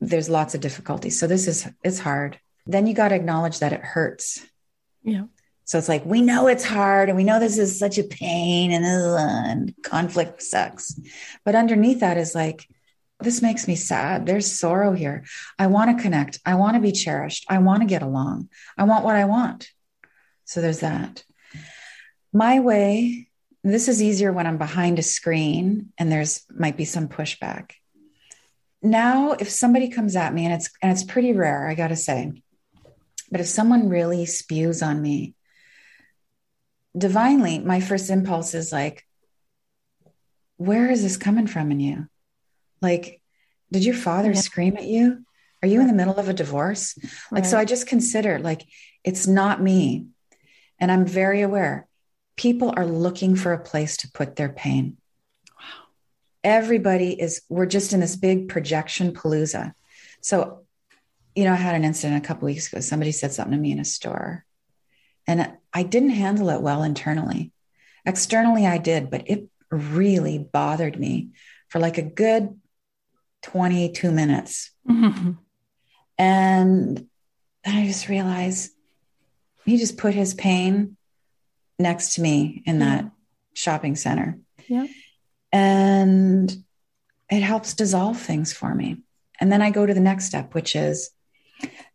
[0.00, 1.18] there's lots of difficulties.
[1.18, 2.38] So this is it's hard.
[2.66, 4.44] Then you got to acknowledge that it hurts.
[5.08, 5.24] Yeah.
[5.64, 8.72] So it's like we know it's hard and we know this is such a pain
[8.72, 10.98] and, and conflict sucks.
[11.44, 12.66] But underneath that is like
[13.20, 14.26] this makes me sad.
[14.26, 15.24] There's sorrow here.
[15.58, 16.38] I want to connect.
[16.46, 17.46] I want to be cherished.
[17.48, 18.48] I want to get along.
[18.76, 19.68] I want what I want.
[20.44, 21.24] So there's that.
[22.32, 23.28] My way,
[23.64, 27.72] this is easier when I'm behind a screen and there's might be some pushback
[28.82, 32.32] now if somebody comes at me and it's and it's pretty rare i gotta say
[33.30, 35.34] but if someone really spews on me
[36.96, 39.04] divinely my first impulse is like
[40.56, 42.08] where is this coming from in you?
[42.82, 43.20] Like
[43.70, 44.40] did your father yeah.
[44.40, 45.24] scream at you?
[45.62, 46.98] Are you in the middle of a divorce?
[47.30, 48.62] Like so i just consider like
[49.04, 50.06] it's not me.
[50.80, 51.86] And i'm very aware
[52.36, 54.96] people are looking for a place to put their pain.
[55.58, 55.86] Wow.
[56.44, 59.72] everybody is we're just in this big projection palooza.
[60.20, 60.64] So
[61.34, 63.72] you know i had an incident a couple weeks ago somebody said something to me
[63.72, 64.44] in a store
[65.26, 67.52] and i didn't handle it well internally
[68.04, 71.30] externally i did but it really bothered me
[71.68, 72.58] for like a good
[73.42, 75.32] 22 minutes mm-hmm.
[76.18, 77.08] And
[77.64, 78.72] then I just realized
[79.64, 80.96] he just put his pain
[81.78, 83.10] next to me in that yeah.
[83.54, 84.38] shopping center.
[84.66, 84.86] Yeah.
[85.52, 86.64] And
[87.30, 89.02] it helps dissolve things for me.
[89.40, 91.10] And then I go to the next step, which is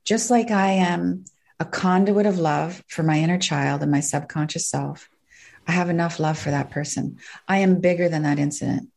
[0.04, 1.26] just like I am
[1.60, 5.10] a conduit of love for my inner child and my subconscious self,
[5.68, 7.20] I have enough love for that person.
[7.48, 8.90] I am bigger than that incident.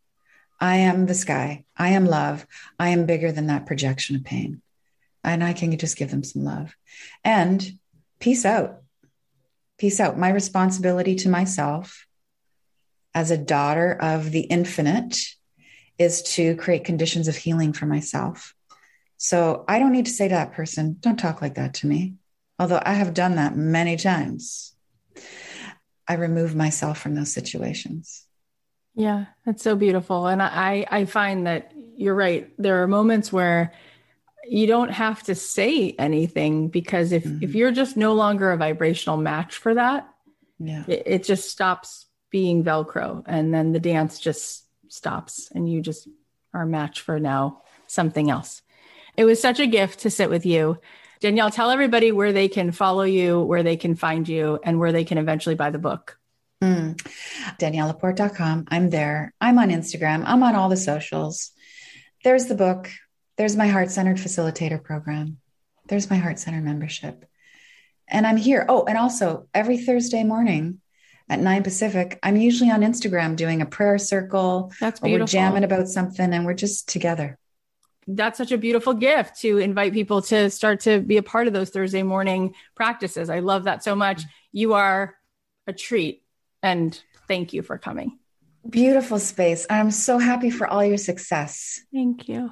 [0.60, 1.64] I am the sky.
[1.76, 2.46] I am love.
[2.78, 4.62] I am bigger than that projection of pain.
[5.22, 6.74] And I can just give them some love.
[7.24, 7.78] And
[8.18, 8.82] peace out.
[9.78, 10.18] Peace out.
[10.18, 12.06] My responsibility to myself
[13.14, 15.16] as a daughter of the infinite
[15.98, 18.55] is to create conditions of healing for myself.
[19.16, 22.14] So I don't need to say to that person, don't talk like that to me.
[22.58, 24.74] Although I have done that many times.
[26.08, 28.24] I remove myself from those situations.
[28.94, 30.26] Yeah, that's so beautiful.
[30.26, 32.50] And I, I find that you're right.
[32.58, 33.72] There are moments where
[34.48, 37.42] you don't have to say anything because if, mm-hmm.
[37.42, 40.08] if you're just no longer a vibrational match for that,
[40.58, 40.84] yeah.
[40.86, 46.08] it, it just stops being Velcro and then the dance just stops and you just
[46.54, 48.62] are a match for now something else.
[49.16, 50.78] It was such a gift to sit with you.
[51.20, 54.92] Danielle, tell everybody where they can follow you, where they can find you, and where
[54.92, 56.18] they can eventually buy the book.
[56.62, 56.96] Mm.
[57.58, 58.66] DanielleLaporte.com.
[58.68, 59.32] I'm there.
[59.40, 60.24] I'm on Instagram.
[60.26, 61.52] I'm on all the socials.
[62.24, 62.90] There's the book.
[63.36, 65.38] There's my heart centered facilitator program.
[65.88, 67.24] There's my heart center membership.
[68.08, 68.66] And I'm here.
[68.68, 70.80] Oh, and also every Thursday morning
[71.28, 74.72] at 9 Pacific, I'm usually on Instagram doing a prayer circle.
[74.80, 75.22] That's beautiful.
[75.22, 77.38] We're jamming about something and we're just together
[78.06, 81.52] that's such a beautiful gift to invite people to start to be a part of
[81.52, 83.28] those Thursday morning practices.
[83.28, 84.22] I love that so much.
[84.52, 85.16] You are
[85.66, 86.22] a treat
[86.62, 88.18] and thank you for coming.
[88.68, 89.66] Beautiful space.
[89.70, 91.80] I'm so happy for all your success.
[91.92, 92.50] Thank you.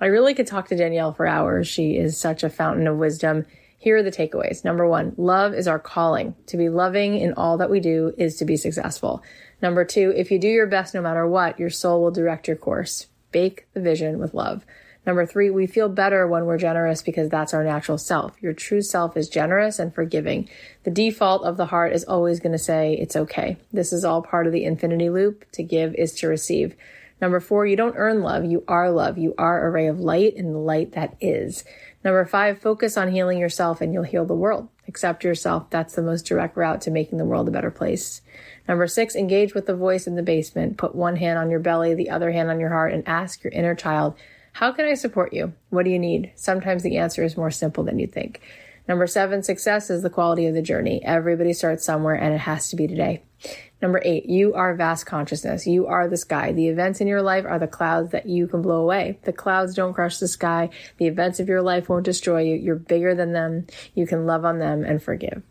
[0.00, 1.66] I really could talk to Danielle for hours.
[1.66, 3.46] She is such a fountain of wisdom.
[3.78, 4.64] Here are the takeaways.
[4.64, 6.34] Number one, love is our calling.
[6.46, 9.22] To be loving in all that we do is to be successful.
[9.62, 12.56] Number two, if you do your best no matter what, your soul will direct your
[12.56, 13.06] course.
[13.32, 14.66] Bake the vision with love.
[15.06, 18.36] Number three, we feel better when we're generous because that's our natural self.
[18.42, 20.48] Your true self is generous and forgiving.
[20.82, 23.56] The default of the heart is always going to say, it's okay.
[23.72, 25.48] This is all part of the infinity loop.
[25.52, 26.74] To give is to receive.
[27.20, 28.44] Number four, you don't earn love.
[28.44, 29.16] You are love.
[29.16, 31.64] You are a ray of light in the light that is.
[32.04, 34.68] Number five, focus on healing yourself and you'll heal the world.
[34.88, 35.70] Accept yourself.
[35.70, 38.22] That's the most direct route to making the world a better place.
[38.68, 40.76] Number six, engage with the voice in the basement.
[40.76, 43.52] Put one hand on your belly, the other hand on your heart, and ask your
[43.52, 44.14] inner child,
[44.56, 45.52] how can I support you?
[45.68, 46.32] What do you need?
[46.34, 48.40] Sometimes the answer is more simple than you think.
[48.88, 51.04] Number seven, success is the quality of the journey.
[51.04, 53.22] Everybody starts somewhere and it has to be today.
[53.82, 55.66] Number eight, you are vast consciousness.
[55.66, 56.52] You are the sky.
[56.52, 59.18] The events in your life are the clouds that you can blow away.
[59.24, 60.70] The clouds don't crush the sky.
[60.96, 62.54] The events of your life won't destroy you.
[62.54, 63.66] You're bigger than them.
[63.94, 65.42] You can love on them and forgive.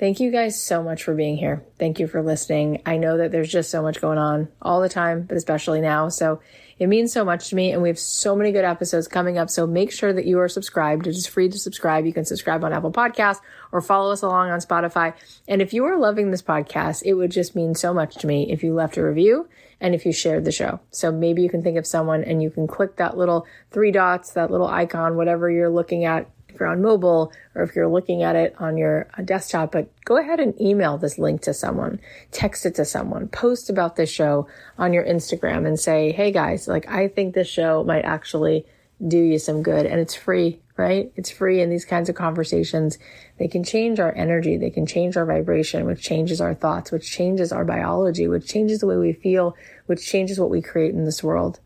[0.00, 1.62] Thank you guys so much for being here.
[1.78, 2.80] Thank you for listening.
[2.86, 6.08] I know that there's just so much going on all the time, but especially now.
[6.08, 6.40] So
[6.78, 9.50] it means so much to me, and we have so many good episodes coming up.
[9.50, 11.06] So make sure that you are subscribed.
[11.06, 12.06] It is free to subscribe.
[12.06, 13.42] You can subscribe on Apple Podcasts
[13.72, 15.12] or follow us along on Spotify.
[15.46, 18.50] And if you are loving this podcast, it would just mean so much to me
[18.50, 19.50] if you left a review
[19.82, 20.80] and if you shared the show.
[20.90, 24.32] So maybe you can think of someone and you can click that little three dots,
[24.32, 28.36] that little icon, whatever you're looking at you're on mobile or if you're looking at
[28.36, 32.00] it on your uh, desktop, but go ahead and email this link to someone,
[32.32, 34.46] text it to someone, post about this show
[34.78, 38.66] on your Instagram and say, Hey guys, like I think this show might actually
[39.06, 41.12] do you some good and it's free, right?
[41.16, 42.98] It's free and these kinds of conversations,
[43.38, 44.56] they can change our energy.
[44.56, 48.80] They can change our vibration, which changes our thoughts, which changes our biology, which changes
[48.80, 51.60] the way we feel, which changes what we create in this world.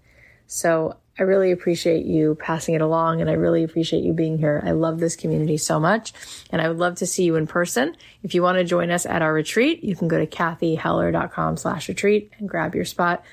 [0.46, 4.60] So I really appreciate you passing it along and I really appreciate you being here.
[4.64, 6.12] I love this community so much
[6.50, 7.96] and I would love to see you in person.
[8.24, 11.88] If you want to join us at our retreat, you can go to cathyheller.com slash
[11.88, 13.24] retreat and grab your spot.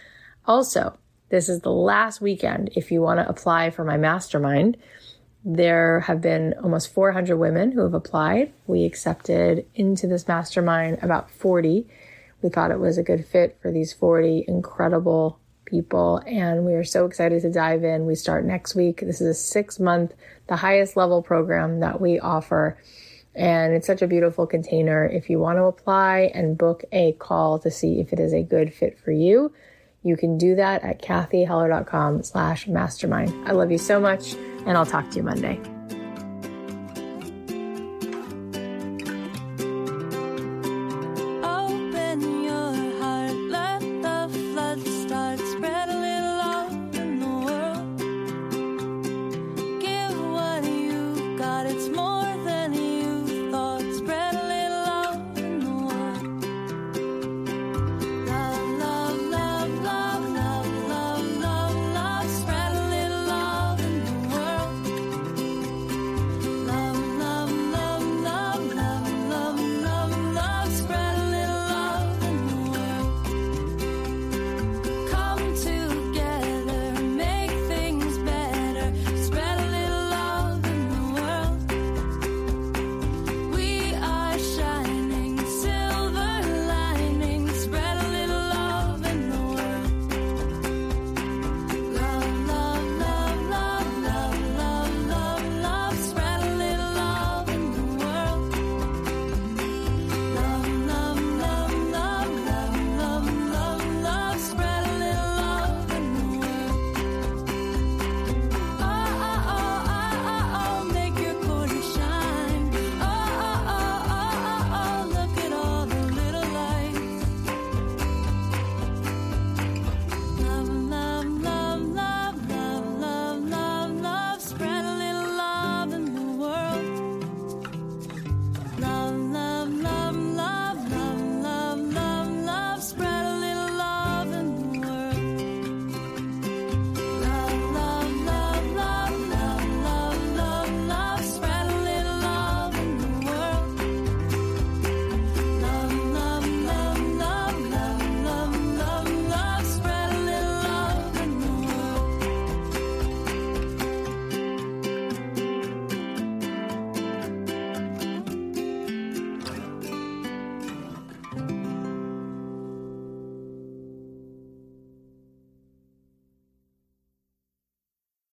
[0.45, 0.97] Also,
[1.29, 4.77] this is the last weekend if you want to apply for my mastermind.
[5.43, 8.53] There have been almost 400 women who have applied.
[8.67, 11.87] We accepted into this mastermind about 40.
[12.43, 15.39] We thought it was a good fit for these 40 incredible
[15.71, 18.05] people and we are so excited to dive in.
[18.05, 18.99] We start next week.
[18.99, 20.13] This is a six month,
[20.47, 22.77] the highest level program that we offer.
[23.33, 25.07] And it's such a beautiful container.
[25.07, 28.43] If you want to apply and book a call to see if it is a
[28.43, 29.53] good fit for you,
[30.03, 33.33] you can do that at cathyheller.com slash mastermind.
[33.47, 34.33] I love you so much
[34.65, 35.59] and I'll talk to you Monday.